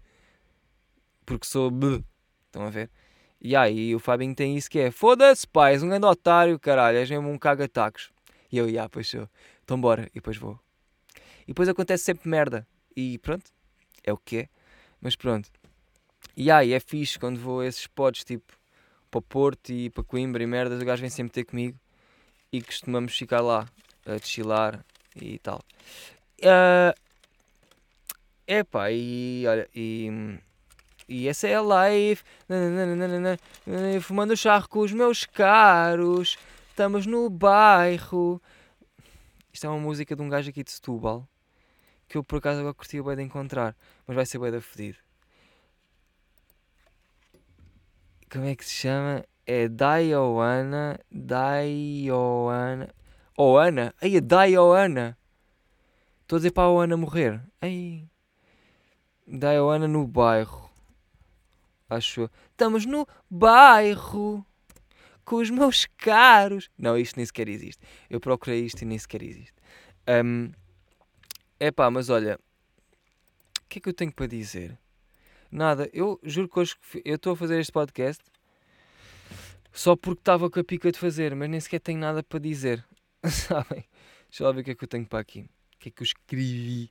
porque 1.27 1.46
sou. 1.46 1.70
B. 1.70 2.03
Estão 2.46 2.66
a 2.66 2.70
ver? 2.70 2.90
E 3.40 3.57
aí 3.57 3.94
o 3.94 3.98
Fabinho 3.98 4.35
tem 4.35 4.57
isso 4.57 4.70
que 4.70 4.79
é: 4.79 4.90
foda-se, 4.90 5.46
pai, 5.48 5.72
és 5.72 5.83
um 5.83 5.88
grande 5.88 6.07
otário, 6.07 6.59
caralho, 6.61 6.98
és 6.98 7.11
mesmo 7.11 7.29
um 7.29 7.38
caga-tacos. 7.38 8.11
E 8.53 8.59
eu, 8.59 8.70
já, 8.70 8.88
pois 8.88 9.09
sou. 9.09 9.29
Então 9.64 9.81
bora, 9.81 10.07
e 10.12 10.14
depois 10.14 10.37
vou. 10.37 10.59
E 11.42 11.48
depois 11.48 11.68
acontece 11.68 12.05
sempre 12.05 12.29
merda. 12.29 12.66
E 12.96 13.18
pronto, 13.18 13.51
é 14.05 14.12
o 14.12 14.16
que 14.16 14.38
é. 14.38 14.48
Mas 15.01 15.16
pronto. 15.16 15.51
E 16.37 16.51
aí 16.51 16.72
é 16.72 16.81
fixe 16.81 17.18
quando 17.18 17.38
vou 17.38 17.61
a 17.61 17.66
esses 17.66 17.83
spots 17.83 18.25
tipo 18.25 18.53
para 19.11 19.20
Porto 19.20 19.70
e 19.70 19.90
para 19.90 20.05
Coimbra 20.05 20.42
e 20.42 20.46
merdas, 20.46 20.81
o 20.81 20.85
gajo 20.85 21.01
vem 21.03 21.11
sempre 21.11 21.33
ter 21.33 21.44
comigo 21.44 21.79
e 22.51 22.62
costumamos 22.62 23.16
ficar 23.16 23.40
lá 23.40 23.68
a 24.06 24.18
chilar 24.18 24.84
e 25.16 25.38
tal. 25.38 25.60
Uh, 26.40 26.94
epá, 28.46 28.90
e 28.90 29.44
olha, 29.46 29.68
e, 29.74 30.38
e 31.08 31.28
essa 31.28 31.46
é 31.46 31.54
a 31.54 31.60
live, 31.60 32.20
fumando 34.00 34.36
charro 34.36 34.68
com 34.68 34.80
os 34.80 34.92
meus 34.92 35.24
caros, 35.24 36.36
estamos 36.70 37.06
no 37.06 37.28
bairro. 37.30 38.40
Isto 39.52 39.66
é 39.66 39.70
uma 39.70 39.78
música 39.78 40.16
de 40.16 40.22
um 40.22 40.28
gajo 40.28 40.50
aqui 40.50 40.64
de 40.64 40.72
Setúbal, 40.72 41.28
que 42.08 42.16
eu 42.16 42.24
por 42.24 42.38
acaso 42.38 42.60
agora 42.60 42.74
curtia 42.74 43.02
bem 43.02 43.16
de 43.16 43.22
encontrar, 43.22 43.76
mas 44.06 44.16
vai 44.16 44.26
ser 44.26 44.38
bem 44.38 44.50
da 44.50 44.60
fedido. 44.60 44.98
Como 48.30 48.46
é 48.46 48.56
que 48.56 48.64
se 48.64 48.72
chama? 48.72 49.24
É 49.46 49.68
Dioana, 49.68 50.98
Dioana, 51.10 52.88
Oh 53.37 53.57
Ana, 53.57 53.95
aí 54.01 54.21
dai 54.21 54.57
oh 54.57 54.73
Ana. 54.73 55.16
Estou 56.23 56.37
a 56.37 56.38
dizer 56.38 56.53
para 56.53 56.68
a 56.68 56.85
Ana 56.85 56.97
morrer. 56.97 57.42
Ai. 57.61 58.09
Dai 59.27 59.59
oh 59.59 59.71
Ana 59.71 59.88
no 59.88 60.07
bairro. 60.07 60.71
Acho. 61.88 62.31
Estamos 62.51 62.87
no 62.87 63.07
bairro. 63.31 64.45
Com 65.25 65.37
os 65.37 65.51
meus 65.51 65.87
caros. 65.97 66.68
Não, 66.77 66.97
isto 66.99 67.16
nem 67.16 67.25
sequer 67.25 67.49
existe. 67.49 67.81
Eu 68.11 68.21
procurei 68.21 68.64
isto 68.64 68.83
e 68.83 68.85
nem 68.85 68.99
sequer 68.99 69.23
existe. 69.23 69.55
Um, 70.25 70.51
epá, 71.61 71.90
mas 71.90 72.11
olha. 72.11 72.38
O 73.64 73.68
que 73.68 73.79
é 73.79 73.83
que 73.83 73.88
eu 73.88 73.95
tenho 73.95 74.12
para 74.12 74.27
dizer? 74.27 74.79
Nada. 75.51 75.88
Eu 75.92 76.21
juro 76.23 76.49
que 76.49 76.59
hoje 76.59 76.77
eu 77.05 77.16
estou 77.16 77.33
a 77.33 77.37
fazer 77.37 77.59
este 77.61 77.73
podcast 77.73 78.23
só 79.73 79.97
porque 79.97 80.21
estava 80.21 80.51
com 80.51 80.61
a 80.61 80.64
pica 80.64 80.92
de 80.92 80.99
fazer, 80.99 81.35
mas 81.35 81.49
nem 81.49 81.59
sequer 81.59 81.81
tenho 81.81 81.99
nada 81.99 82.23
para 82.23 82.38
dizer. 82.38 82.85
Sabem? 83.30 83.85
Deixa 84.28 84.44
lá 84.44 84.52
ver 84.52 84.62
o 84.62 84.64
que 84.64 84.70
é 84.72 84.74
que 84.74 84.85
eu 84.85 84.88
tenho 84.88 85.06
para 85.06 85.20
aqui. 85.20 85.40
O 85.76 85.78
que 85.78 85.88
é 85.88 85.92
que 85.92 86.02
eu 86.02 86.04
escrevi. 86.04 86.90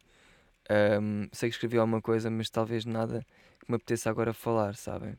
Um, 0.69 1.27
sei 1.33 1.49
que 1.49 1.55
escrevi 1.55 1.77
alguma 1.77 2.01
coisa, 2.01 2.29
mas 2.29 2.49
talvez 2.49 2.85
nada 2.85 3.25
que 3.59 3.69
me 3.69 3.75
apeteça 3.75 4.09
agora 4.09 4.33
falar, 4.33 4.75
sabem? 4.75 5.17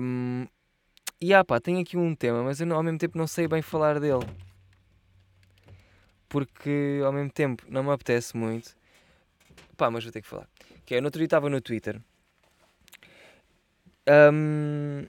Um, 0.00 0.46
e 1.20 1.34
ah 1.34 1.44
pá, 1.44 1.60
tenho 1.60 1.80
aqui 1.80 1.96
um 1.96 2.14
tema, 2.14 2.42
mas 2.42 2.60
eu 2.60 2.66
não, 2.66 2.76
ao 2.76 2.82
mesmo 2.82 2.98
tempo 2.98 3.18
não 3.18 3.26
sei 3.26 3.46
bem 3.46 3.60
falar 3.60 4.00
dele. 4.00 4.24
Porque 6.28 7.00
ao 7.04 7.12
mesmo 7.12 7.30
tempo 7.30 7.64
não 7.68 7.82
me 7.82 7.90
apetece 7.90 8.36
muito. 8.36 8.74
Pá, 9.76 9.90
mas 9.90 10.04
vou 10.04 10.12
ter 10.12 10.22
que 10.22 10.28
falar. 10.28 10.48
Que 10.86 10.94
é, 10.94 11.00
no 11.00 11.08
outro 11.08 11.18
dia 11.18 11.26
estava 11.26 11.50
no 11.50 11.60
Twitter. 11.60 12.00
Um, 14.08 15.06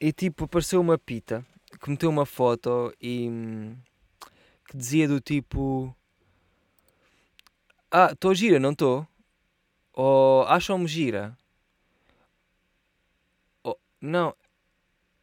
e 0.00 0.12
tipo, 0.12 0.44
apareceu 0.44 0.80
uma 0.80 0.98
pita 0.98 1.44
que 1.80 1.90
meteu 1.90 2.10
uma 2.10 2.26
foto 2.26 2.92
e 3.00 3.30
que 4.68 4.76
dizia 4.76 5.08
do 5.08 5.20
tipo 5.20 5.94
Ah, 7.90 8.10
estou 8.12 8.34
gira, 8.34 8.58
não 8.58 8.72
estou? 8.72 9.06
Ou 9.92 10.42
acham-me 10.44 10.86
gira? 10.86 11.36
Ou, 13.62 13.78
não, 14.00 14.34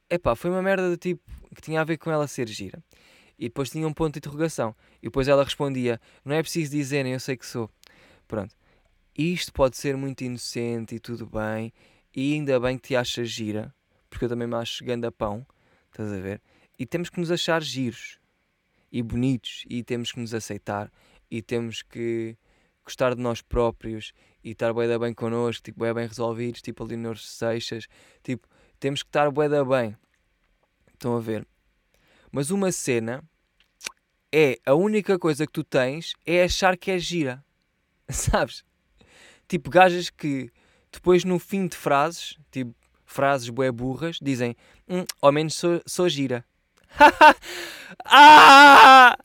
epá, 0.09 0.35
foi 0.35 0.49
uma 0.49 0.61
merda 0.61 0.89
do 0.89 0.97
tipo 0.97 1.23
que 1.55 1.61
tinha 1.61 1.81
a 1.81 1.83
ver 1.83 1.97
com 1.97 2.11
ela 2.11 2.27
ser 2.27 2.47
gira. 2.47 2.83
E 3.37 3.45
depois 3.45 3.69
tinha 3.69 3.87
um 3.87 3.93
ponto 3.93 4.13
de 4.13 4.19
interrogação. 4.19 4.75
E 5.01 5.07
depois 5.07 5.27
ela 5.27 5.43
respondia: 5.43 5.99
Não 6.23 6.35
é 6.35 6.41
preciso 6.41 6.71
dizerem, 6.71 7.13
eu 7.13 7.19
sei 7.19 7.37
que 7.37 7.45
sou. 7.45 7.69
Pronto. 8.27 8.55
Isto 9.17 9.53
pode 9.53 9.77
ser 9.77 9.95
muito 9.97 10.23
inocente 10.23 10.95
e 10.95 10.99
tudo 10.99 11.25
bem. 11.27 11.73
E 12.15 12.33
ainda 12.33 12.59
bem 12.59 12.77
que 12.77 12.89
te 12.89 12.95
achas 12.95 13.29
gira. 13.29 13.73
Porque 14.09 14.25
eu 14.25 14.29
também 14.29 14.47
me 14.47 14.55
acho 14.55 14.83
ganda 14.85 15.11
pão. 15.11 15.45
Estás 15.93 16.11
a 16.11 16.19
ver? 16.19 16.41
E 16.77 16.87
temos 16.87 17.07
que 17.07 17.19
nos 17.19 17.29
achar 17.29 17.61
giros 17.61 18.17
e 18.91 19.03
bonitos. 19.03 19.63
E 19.69 19.83
temos 19.83 20.11
que 20.11 20.19
nos 20.19 20.33
aceitar. 20.33 20.91
E 21.29 21.39
temos 21.39 21.83
que 21.83 22.35
gostar 22.83 23.13
de 23.13 23.21
nós 23.21 23.43
próprios 23.43 24.11
e 24.43 24.51
estar 24.51 24.73
bem 24.73 24.87
da 24.87 24.97
bem 24.97 25.13
connosco, 25.13 25.63
tipo, 25.63 25.81
bem, 25.81 25.93
bem 25.93 26.07
resolvidos, 26.07 26.61
tipo 26.61 26.83
ali 26.83 26.97
nos 26.97 27.29
Seixas, 27.29 27.87
tipo, 28.21 28.47
temos 28.79 29.01
que 29.01 29.09
estar 29.09 29.31
bem 29.31 29.47
da 29.47 29.63
bem. 29.63 29.95
Estão 30.91 31.15
a 31.15 31.19
ver? 31.19 31.47
Mas 32.31 32.49
uma 32.49 32.71
cena 32.71 33.23
é 34.31 34.59
a 34.65 34.73
única 34.73 35.17
coisa 35.19 35.45
que 35.45 35.53
tu 35.53 35.63
tens 35.63 36.13
é 36.25 36.43
achar 36.43 36.75
que 36.75 36.89
é 36.89 36.97
gira. 36.97 37.45
Sabes? 38.09 38.65
Tipo, 39.47 39.69
gajas 39.69 40.09
que 40.09 40.51
depois 40.91 41.23
no 41.23 41.37
fim 41.39 41.67
de 41.67 41.77
frases, 41.77 42.37
tipo, 42.51 42.75
frases 43.13 43.49
bué 43.49 43.71
burras, 43.71 44.17
dizem, 44.21 44.55
hum, 44.89 45.05
ao 45.21 45.31
menos 45.31 45.53
sou, 45.53 45.81
sou 45.85 46.09
gira. 46.09 46.43
ah! 48.05 49.15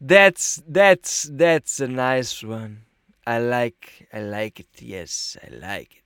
That's 0.00 0.62
that's 0.64 1.28
that's 1.36 1.80
a 1.80 1.88
nice 1.88 2.46
one. 2.46 2.82
I 3.26 3.40
like 3.40 4.06
I 4.12 4.20
like 4.20 4.62
it. 4.62 4.80
Yes, 4.80 5.36
I 5.42 5.50
like 5.50 5.96
it. 5.96 6.04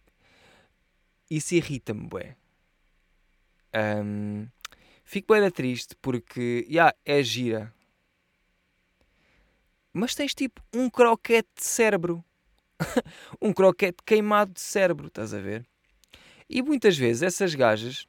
Isso 1.31 1.55
irrita-me, 1.55 2.09
bué. 2.09 2.37
Um, 3.75 4.49
fico 5.05 5.29
bué 5.29 5.51
triste 5.51 5.95
porque, 6.01 6.67
yeah, 6.71 6.95
é 7.05 7.23
gira. 7.23 7.73
Mas 9.93 10.15
tens 10.15 10.35
tipo 10.35 10.63
um 10.75 10.89
croquete 10.89 11.49
de 11.55 11.65
cérebro. 11.65 12.25
um 13.41 13.53
croquete 13.53 14.03
queimado 14.05 14.53
de 14.53 14.61
cérebro, 14.61 15.09
estás 15.09 15.35
a 15.35 15.39
ver? 15.39 15.67
E 16.55 16.61
muitas 16.61 16.99
vezes 16.99 17.23
essas 17.23 17.55
gajas 17.55 18.07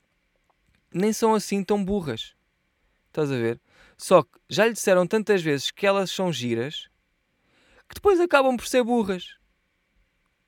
nem 0.93 1.13
são 1.13 1.34
assim 1.34 1.63
tão 1.63 1.84
burras. 1.84 2.36
Estás 3.08 3.32
a 3.32 3.38
ver? 3.38 3.58
Só 3.97 4.21
que 4.21 4.38
já 4.49 4.65
lhe 4.65 4.73
disseram 4.73 5.08
tantas 5.08 5.41
vezes 5.41 5.71
que 5.71 5.88
elas 5.88 6.12
são 6.12 6.29
giras 6.29 6.89
que 7.88 7.95
depois 7.95 8.19
acabam 8.19 8.58
por 8.58 8.67
ser 8.67 8.84
burras. 8.84 9.38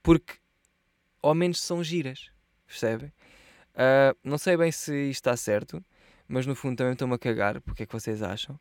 Porque 0.04 0.34
ao 1.22 1.34
menos 1.34 1.62
são 1.62 1.82
giras. 1.82 2.30
Percebem? 2.68 3.14
Uh, 3.74 4.18
não 4.22 4.38
sei 4.38 4.58
bem 4.58 4.74
se 4.74 4.94
isto 5.10 5.22
está 5.22 5.38
certo, 5.38 5.82
mas 6.28 6.46
no 6.46 6.54
fundo 6.54 6.76
também 6.76 6.94
estou-me 6.94 7.14
a 7.14 7.18
cagar. 7.18 7.62
Porque 7.62 7.84
é 7.84 7.86
que 7.86 7.94
vocês 7.94 8.22
acham? 8.22 8.60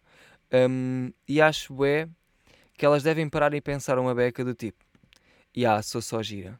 Um, 0.52 1.12
e 1.26 1.40
acho 1.40 1.84
é 1.84 2.08
que 2.78 2.86
elas 2.86 3.02
devem 3.02 3.28
parar 3.28 3.52
e 3.52 3.60
pensar 3.60 3.98
uma 3.98 4.14
beca 4.14 4.44
do 4.44 4.54
tipo: 4.54 4.84
Ya, 5.56 5.70
yeah, 5.70 5.82
sou 5.82 6.00
só 6.00 6.22
gira. 6.22 6.56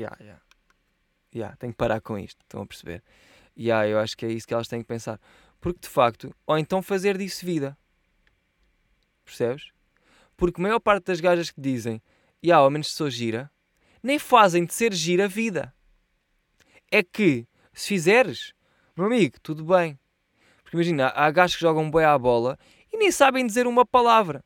Ya, 0.00 0.08
yeah, 0.08 0.16
ya. 0.20 0.24
Yeah. 0.24 0.42
Yeah, 1.32 1.56
tenho 1.56 1.72
que 1.72 1.76
parar 1.76 2.00
com 2.00 2.18
isto, 2.18 2.40
estão 2.42 2.62
a 2.62 2.66
perceber? 2.66 3.02
E 3.54 3.66
yeah, 3.66 3.86
eu 3.86 3.98
acho 3.98 4.16
que 4.16 4.26
é 4.26 4.32
isso 4.32 4.46
que 4.46 4.54
elas 4.54 4.66
têm 4.66 4.80
que 4.80 4.88
pensar. 4.88 5.20
Porque 5.60 5.80
de 5.80 5.88
facto, 5.88 6.34
ou 6.46 6.58
então 6.58 6.82
fazer 6.82 7.16
disso 7.16 7.44
vida. 7.44 7.76
Percebes? 9.24 9.70
Porque 10.36 10.60
a 10.60 10.62
maior 10.62 10.80
parte 10.80 11.04
das 11.04 11.20
gajas 11.20 11.50
que 11.50 11.60
dizem, 11.60 12.02
e 12.42 12.48
yeah, 12.48 12.64
ao 12.64 12.70
menos 12.70 12.92
sou 12.92 13.08
gira, 13.10 13.50
nem 14.02 14.18
fazem 14.18 14.64
de 14.64 14.74
ser 14.74 14.92
gira 14.92 15.28
vida. 15.28 15.72
É 16.90 17.02
que, 17.02 17.46
se 17.72 17.88
fizeres, 17.88 18.52
meu 18.96 19.06
amigo, 19.06 19.38
tudo 19.40 19.64
bem. 19.64 19.98
Porque 20.62 20.76
imagina, 20.76 21.12
há 21.14 21.30
gajos 21.30 21.56
que 21.56 21.62
jogam 21.62 21.90
bem 21.90 22.04
à 22.04 22.18
bola 22.18 22.58
e 22.92 22.96
nem 22.96 23.12
sabem 23.12 23.46
dizer 23.46 23.66
uma 23.66 23.86
palavra. 23.86 24.42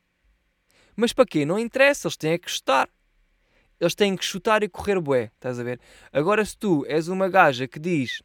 Mas 0.97 1.13
para 1.13 1.25
quê? 1.25 1.47
Não 1.47 1.59
interessa, 1.59 2.09
eles 2.09 2.17
têm 2.17 2.39
que 2.39 2.47
gostar. 2.47 2.89
Eles 3.81 3.95
têm 3.95 4.17
que 4.17 4.25
chutar 4.25 4.63
e 4.63 4.69
correr 4.69 5.01
bué, 5.01 5.31
estás 5.35 5.59
a 5.59 5.63
ver? 5.63 5.81
Agora 6.13 6.45
se 6.45 6.57
tu 6.57 6.85
és 6.87 7.09
uma 7.09 7.29
gaja 7.29 7.67
que 7.67 7.79
diz 7.79 8.23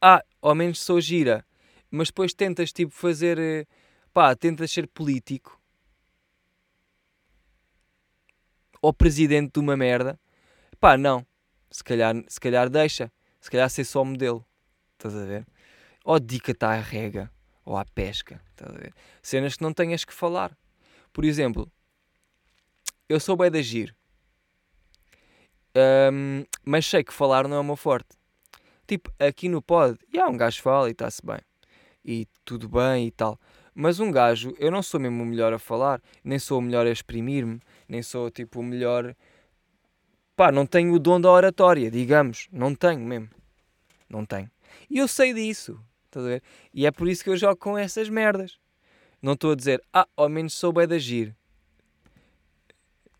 ah, 0.00 0.22
ao 0.40 0.54
menos 0.54 0.80
sou 0.80 1.00
gira, 1.00 1.44
mas 1.90 2.08
depois 2.08 2.34
tentas 2.34 2.72
tipo 2.72 2.92
fazer, 2.92 3.38
eh, 3.38 3.66
pá, 4.12 4.34
tentas 4.34 4.70
ser 4.70 4.86
político 4.86 5.60
ou 8.80 8.92
presidente 8.92 9.54
de 9.54 9.60
uma 9.60 9.76
merda, 9.76 10.18
pá, 10.78 10.96
não, 10.96 11.26
se 11.70 11.82
calhar, 11.82 12.14
se 12.28 12.38
calhar 12.38 12.68
deixa, 12.68 13.10
se 13.40 13.50
calhar 13.50 13.68
ser 13.70 13.84
só 13.84 14.04
modelo, 14.04 14.44
estás 14.92 15.16
a 15.16 15.24
ver? 15.24 15.46
Ou 16.04 16.20
dedica-te 16.20 16.64
à 16.64 16.74
rega 16.74 17.30
ou 17.64 17.76
à 17.76 17.84
pesca, 17.84 18.40
estás 18.50 18.74
a 18.74 18.78
ver? 18.78 18.94
Cenas 19.22 19.56
que 19.56 19.62
não 19.62 19.72
tenhas 19.72 20.04
que 20.04 20.12
falar. 20.12 20.56
Por 21.12 21.24
exemplo, 21.24 21.70
eu 23.08 23.18
sou 23.18 23.36
bem 23.36 23.50
de 23.50 23.58
agir, 23.58 23.96
um, 25.76 26.44
mas 26.64 26.86
sei 26.86 27.04
que 27.04 27.12
falar 27.12 27.46
não 27.46 27.56
é 27.56 27.60
o 27.60 27.64
meu 27.64 27.76
forte. 27.76 28.08
Tipo, 28.86 29.12
aqui 29.18 29.48
no 29.48 29.60
pod, 29.60 29.98
e 30.12 30.18
há 30.18 30.26
um 30.26 30.36
gajo 30.36 30.62
fala 30.62 30.88
e 30.88 30.92
está-se 30.92 31.24
bem. 31.24 31.40
E 32.04 32.26
tudo 32.44 32.68
bem 32.68 33.06
e 33.06 33.10
tal. 33.10 33.38
Mas 33.74 34.00
um 34.00 34.10
gajo, 34.10 34.54
eu 34.58 34.70
não 34.70 34.82
sou 34.82 34.98
mesmo 34.98 35.22
o 35.22 35.26
melhor 35.26 35.52
a 35.52 35.58
falar, 35.58 36.00
nem 36.24 36.38
sou 36.38 36.60
o 36.60 36.62
melhor 36.62 36.86
a 36.86 36.90
exprimir-me, 36.90 37.60
nem 37.88 38.02
sou 38.02 38.30
tipo 38.30 38.60
o 38.60 38.62
melhor. 38.62 39.14
Pá, 40.34 40.50
não 40.50 40.64
tenho 40.64 40.94
o 40.94 40.98
dom 40.98 41.20
da 41.20 41.30
oratória, 41.30 41.90
digamos. 41.90 42.48
Não 42.52 42.74
tenho 42.74 43.00
mesmo. 43.00 43.28
Não 44.08 44.24
tenho. 44.24 44.50
E 44.88 44.98
eu 44.98 45.08
sei 45.08 45.34
disso. 45.34 45.78
Estás 46.06 46.24
a 46.24 46.28
ver? 46.28 46.42
E 46.72 46.86
é 46.86 46.90
por 46.90 47.08
isso 47.08 47.22
que 47.22 47.30
eu 47.30 47.36
jogo 47.36 47.56
com 47.56 47.76
essas 47.76 48.08
merdas. 48.08 48.58
Não 49.20 49.32
estou 49.32 49.52
a 49.52 49.54
dizer, 49.54 49.82
ah, 49.92 50.06
ao 50.16 50.28
menos 50.28 50.54
sou 50.54 50.72
bem 50.72 50.86
de 50.86 50.94
agir. 50.94 51.36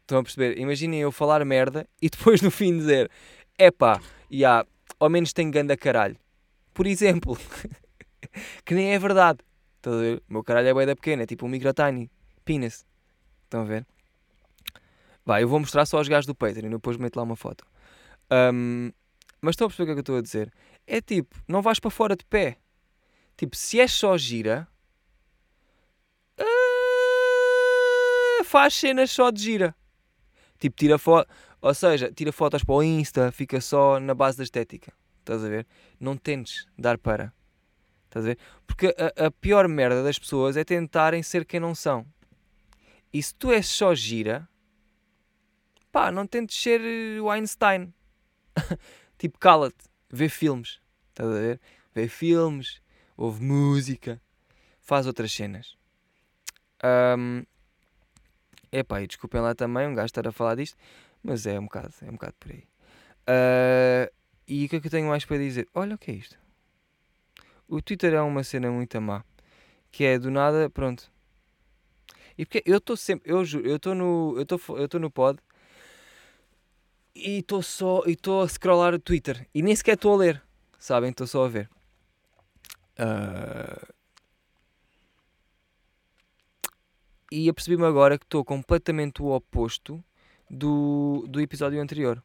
Estão 0.06 0.20
a 0.20 0.22
perceber? 0.22 0.56
Imaginem 0.56 1.00
eu 1.00 1.10
falar 1.10 1.44
merda 1.44 1.84
e 2.00 2.08
depois 2.08 2.40
no 2.40 2.48
fim 2.50 2.78
dizer, 2.78 3.10
é 3.58 3.72
pá, 3.72 4.00
e 4.30 4.44
há 4.44 4.64
ao 5.00 5.10
menos 5.10 5.32
tem 5.32 5.50
ganda 5.50 5.76
caralho. 5.76 6.16
Por 6.72 6.86
exemplo, 6.86 7.36
que 8.64 8.72
nem 8.72 8.94
é 8.94 8.98
verdade. 9.00 9.40
A 9.84 9.90
ver? 9.90 10.22
O 10.28 10.32
meu 10.32 10.44
caralho 10.44 10.68
é 10.68 10.72
bué 10.72 10.86
da 10.86 10.94
pequena, 10.94 11.24
é 11.24 11.26
tipo 11.26 11.44
um 11.44 11.48
micro 11.48 11.72
tiny. 11.72 12.08
Penis. 12.44 12.86
Estão 13.44 13.62
a 13.62 13.64
ver? 13.64 13.84
Vai, 15.24 15.42
eu 15.42 15.48
vou 15.48 15.58
mostrar 15.58 15.84
só 15.86 15.98
aos 15.98 16.06
gajos 16.06 16.26
do 16.26 16.34
Patreon 16.36 16.68
e 16.68 16.70
depois 16.70 16.96
meto 16.96 17.16
lá 17.16 17.24
uma 17.24 17.34
foto. 17.34 17.64
Um, 18.30 18.92
mas 19.40 19.54
estão 19.54 19.66
a 19.66 19.70
perceber 19.70 19.84
o 19.84 19.86
que 19.86 19.90
é 19.90 19.94
que 19.94 19.98
eu 19.98 20.02
estou 20.02 20.18
a 20.18 20.22
dizer? 20.22 20.52
É 20.86 21.00
tipo, 21.00 21.36
não 21.48 21.62
vais 21.62 21.80
para 21.80 21.90
fora 21.90 22.14
de 22.14 22.24
pé. 22.24 22.58
Tipo, 23.36 23.56
se 23.56 23.80
és 23.80 23.92
só 23.92 24.16
gira, 24.16 24.68
uh, 26.40 26.44
faz 28.44 28.74
cenas 28.74 29.10
só 29.10 29.32
de 29.32 29.42
gira. 29.42 29.74
Tipo, 30.58 30.76
tira 30.76 30.98
foto. 30.98 31.28
Ou 31.60 31.74
seja, 31.74 32.12
tira 32.12 32.32
fotos 32.32 32.62
para 32.64 32.74
o 32.74 32.82
Insta, 32.82 33.32
fica 33.32 33.60
só 33.60 33.98
na 33.98 34.14
base 34.14 34.38
da 34.38 34.44
estética. 34.44 34.92
Estás 35.20 35.44
a 35.44 35.48
ver? 35.48 35.66
Não 35.98 36.16
tentes 36.16 36.66
dar 36.78 36.98
para. 36.98 37.32
Estás 38.04 38.24
a 38.24 38.28
ver? 38.28 38.38
Porque 38.66 38.94
a, 38.96 39.26
a 39.26 39.30
pior 39.30 39.66
merda 39.68 40.02
das 40.02 40.18
pessoas 40.18 40.56
é 40.56 40.64
tentarem 40.64 41.22
ser 41.22 41.44
quem 41.44 41.60
não 41.60 41.74
são. 41.74 42.06
E 43.12 43.22
se 43.22 43.34
tu 43.34 43.50
és 43.50 43.66
só 43.66 43.94
gira, 43.94 44.48
pá, 45.90 46.10
não 46.12 46.26
tentes 46.26 46.56
ser 46.56 46.80
o 47.20 47.30
Einstein. 47.30 47.92
tipo, 49.18 49.38
cala-te, 49.38 49.84
vê 50.10 50.28
filmes. 50.28 50.80
Estás 51.08 51.30
a 51.30 51.32
ver? 51.32 51.60
Vê 51.94 52.08
filmes, 52.08 52.80
ouve 53.16 53.42
música, 53.42 54.20
faz 54.80 55.06
outras 55.06 55.32
cenas. 55.32 55.76
Um, 56.84 57.44
epá, 58.70 59.02
e 59.02 59.06
desculpem 59.06 59.40
lá 59.40 59.54
também 59.54 59.86
um 59.86 59.94
gajo 59.94 60.06
estar 60.06 60.26
a 60.26 60.32
falar 60.32 60.56
disto, 60.56 60.76
mas 61.22 61.46
é 61.46 61.58
um 61.58 61.64
bocado, 61.64 61.94
é 62.02 62.08
um 62.08 62.12
bocado 62.12 62.34
por 62.38 62.52
aí. 62.52 62.64
Uh, 63.28 64.12
e 64.46 64.66
o 64.66 64.68
que 64.68 64.76
é 64.76 64.80
que 64.80 64.86
eu 64.86 64.90
tenho 64.90 65.08
mais 65.08 65.24
para 65.24 65.38
dizer? 65.38 65.68
Olha 65.74 65.96
o 65.96 65.98
que 65.98 66.10
é 66.10 66.14
isto. 66.14 66.38
O 67.68 67.82
Twitter 67.82 68.14
é 68.14 68.20
uma 68.20 68.44
cena 68.44 68.70
muito 68.70 69.00
má. 69.00 69.24
Que 69.90 70.04
é 70.04 70.18
do 70.18 70.30
nada, 70.30 70.70
pronto. 70.70 71.10
E 72.38 72.44
porque 72.44 72.62
eu 72.66 72.78
estou 72.78 72.96
sempre, 72.96 73.32
eu 73.32 73.44
juro, 73.44 73.66
eu 73.66 73.76
estou 73.76 73.94
no, 73.94 74.34
eu 74.36 74.42
estou, 74.42 74.60
eu 74.76 74.84
estou 74.84 75.00
no 75.00 75.10
pod 75.10 75.40
e 77.14 77.38
estou 77.38 77.62
só, 77.62 78.02
e 78.06 78.12
estou 78.12 78.42
a 78.42 78.48
scrollar 78.48 78.94
o 78.94 78.98
Twitter 78.98 79.48
e 79.54 79.62
nem 79.62 79.74
sequer 79.74 79.94
estou 79.94 80.12
a 80.12 80.16
ler, 80.18 80.42
sabem? 80.78 81.10
Estou 81.10 81.26
só 81.26 81.46
a 81.46 81.48
ver. 81.48 81.70
Uh... 82.98 83.95
E 87.30 87.48
apercebi-me 87.48 87.84
agora 87.84 88.18
que 88.18 88.24
estou 88.24 88.44
completamente 88.44 89.20
o 89.20 89.34
oposto 89.34 90.02
do, 90.48 91.24
do 91.28 91.40
episódio 91.40 91.80
anterior. 91.80 92.22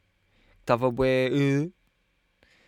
Estava 0.60 0.92
bué. 0.92 1.30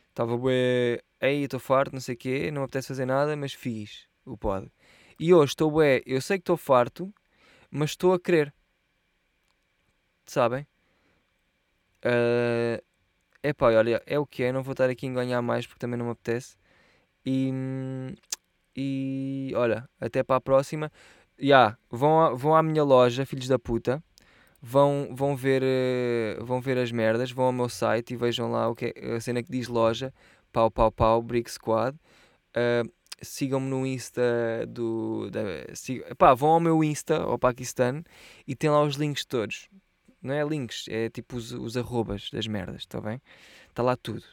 Estava 0.09 0.33
uh, 0.33 0.37
bué. 0.37 1.01
Ei, 1.21 1.43
estou 1.43 1.59
farto, 1.59 1.93
não 1.93 2.01
sei 2.01 2.15
o 2.15 2.17
quê, 2.17 2.51
não 2.51 2.61
me 2.61 2.65
apetece 2.65 2.89
fazer 2.89 3.05
nada, 3.05 3.35
mas 3.37 3.53
fiz 3.53 4.07
o 4.25 4.37
pod. 4.37 4.71
E 5.19 5.33
hoje 5.33 5.51
estou 5.51 5.71
bué. 5.71 6.01
Eu 6.05 6.21
sei 6.21 6.37
que 6.37 6.41
estou 6.41 6.57
farto, 6.57 7.13
mas 7.69 7.91
estou 7.91 8.13
a 8.13 8.19
querer. 8.19 8.53
Sabem? 10.25 10.67
Uh, 12.03 12.83
epá, 13.41 13.67
olha, 13.67 14.01
é 14.05 14.19
o 14.19 14.25
que 14.25 14.43
é, 14.43 14.51
não 14.51 14.63
vou 14.63 14.73
estar 14.73 14.89
aqui 14.89 15.07
a 15.07 15.13
ganhar 15.13 15.41
mais 15.41 15.65
porque 15.65 15.79
também 15.79 15.97
não 15.97 16.07
me 16.07 16.11
apetece. 16.11 16.57
E, 17.25 17.51
e 18.75 19.53
olha, 19.55 19.87
até 19.99 20.23
para 20.23 20.37
a 20.37 20.41
próxima. 20.41 20.91
Yeah, 21.41 21.77
vão, 21.89 22.37
vão 22.37 22.55
à 22.55 22.63
minha 22.63 22.83
loja, 22.83 23.25
filhos 23.25 23.47
da 23.47 23.59
puta 23.59 24.03
vão, 24.63 25.09
vão, 25.13 25.35
ver, 25.35 25.61
uh, 25.61 26.45
vão 26.45 26.61
ver 26.61 26.77
as 26.77 26.89
merdas, 26.89 27.31
vão 27.31 27.45
ao 27.45 27.51
meu 27.51 27.67
site 27.67 28.13
e 28.13 28.17
vejam 28.17 28.49
lá 28.49 28.69
o 28.69 28.75
que 28.75 28.93
é, 28.95 29.15
a 29.15 29.19
cena 29.19 29.43
que 29.43 29.51
diz 29.51 29.67
loja, 29.67 30.13
pau 30.53 30.71
pau 30.71 30.89
pau, 30.89 31.21
Brick 31.21 31.51
Squad. 31.51 31.97
Uh, 32.55 32.89
sigam-me 33.21 33.67
no 33.69 33.85
Insta 33.85 34.21
do. 34.67 35.29
Da, 35.29 35.75
sig, 35.75 36.01
pá, 36.17 36.33
vão 36.33 36.51
ao 36.51 36.59
meu 36.61 36.83
Insta, 36.83 37.17
ao 37.17 37.37
Paquistão, 37.37 38.03
e 38.47 38.55
tem 38.55 38.69
lá 38.69 38.81
os 38.81 38.95
links 38.95 39.25
todos. 39.25 39.67
Não 40.21 40.33
é 40.33 40.43
links, 40.45 40.85
é 40.87 41.09
tipo 41.09 41.35
os, 41.35 41.51
os 41.51 41.75
arrobas 41.75 42.29
das 42.31 42.47
merdas, 42.47 42.81
está 42.81 43.01
bem? 43.01 43.21
Está 43.67 43.83
lá 43.83 43.97
tudo. 43.97 44.23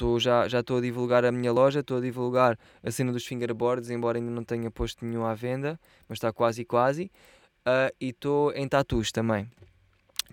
Tô, 0.00 0.18
já 0.18 0.46
estou 0.46 0.78
a 0.78 0.80
divulgar 0.80 1.26
a 1.26 1.30
minha 1.30 1.52
loja, 1.52 1.80
estou 1.80 1.98
a 1.98 2.00
divulgar 2.00 2.58
a 2.82 2.90
cena 2.90 3.12
dos 3.12 3.26
fingerboards, 3.26 3.90
embora 3.90 4.16
ainda 4.16 4.30
não 4.30 4.42
tenha 4.42 4.70
posto 4.70 5.04
nenhum 5.04 5.26
à 5.26 5.34
venda, 5.34 5.78
mas 6.08 6.16
está 6.16 6.32
quase 6.32 6.64
quase 6.64 7.10
uh, 7.66 7.94
e 8.00 8.08
estou 8.08 8.50
em 8.52 8.66
tatus 8.66 9.12
também. 9.12 9.46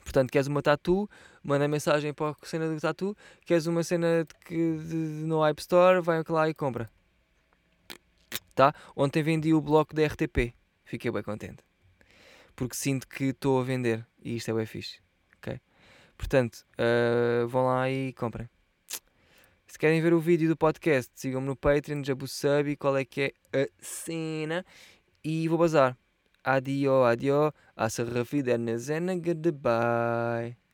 Portanto, 0.06 0.32
queres 0.32 0.48
uma 0.48 0.62
tatu? 0.62 1.10
Manda 1.44 1.68
mensagem 1.68 2.14
para 2.14 2.30
a 2.30 2.36
cena 2.44 2.74
do 2.74 2.80
tatu. 2.80 3.14
Queres 3.46 3.68
uma 3.68 3.84
cena 3.84 4.24
de 4.24 4.34
que, 4.46 4.78
de, 4.78 4.88
de, 4.88 5.26
no 5.26 5.46
App 5.46 5.60
Store? 5.60 6.00
Vai 6.00 6.24
lá 6.30 6.48
e 6.48 6.54
compra. 6.54 6.90
Tá? 8.56 8.74
Ontem 8.96 9.22
vendi 9.22 9.54
o 9.54 9.60
bloco 9.60 9.94
da 9.94 10.06
RTP. 10.06 10.54
Fiquei 10.86 11.12
bem 11.12 11.24
contente. 11.24 11.62
Porque 12.56 12.74
sinto 12.74 13.06
que 13.06 13.26
estou 13.26 13.60
a 13.60 13.66
vender. 13.66 14.08
E 14.24 14.38
isto 14.38 14.50
é 14.50 14.54
bem 14.54 14.66
fixe. 14.66 15.02
Okay? 15.40 15.60
Portanto, 16.18 16.66
uh, 16.80 17.46
vão 17.50 17.66
lá 17.66 17.92
e 17.92 18.14
comprem. 18.14 18.48
Se 19.68 19.78
querem 19.78 20.02
ver 20.02 20.14
o 20.14 20.20
vídeo 20.20 20.48
do 20.48 20.56
podcast, 20.56 21.12
sigam-me 21.14 21.48
no 21.48 21.56
Patreon, 21.56 22.04
Jabu 22.04 22.28
Sub, 22.28 22.76
qual 22.78 22.96
é 22.98 23.04
que 23.04 23.34
é 23.52 23.64
a 23.64 23.68
cena. 23.80 24.66
E 25.24 25.48
vou 25.50 25.58
bazar. 25.58 25.98
Adio, 26.44 27.04
adio. 27.04 27.54
A 27.76 27.90
se 27.90 28.04
refider 28.04 28.58
na 28.58 28.78
zena. 28.78 29.14
Goodbye. 29.16 30.67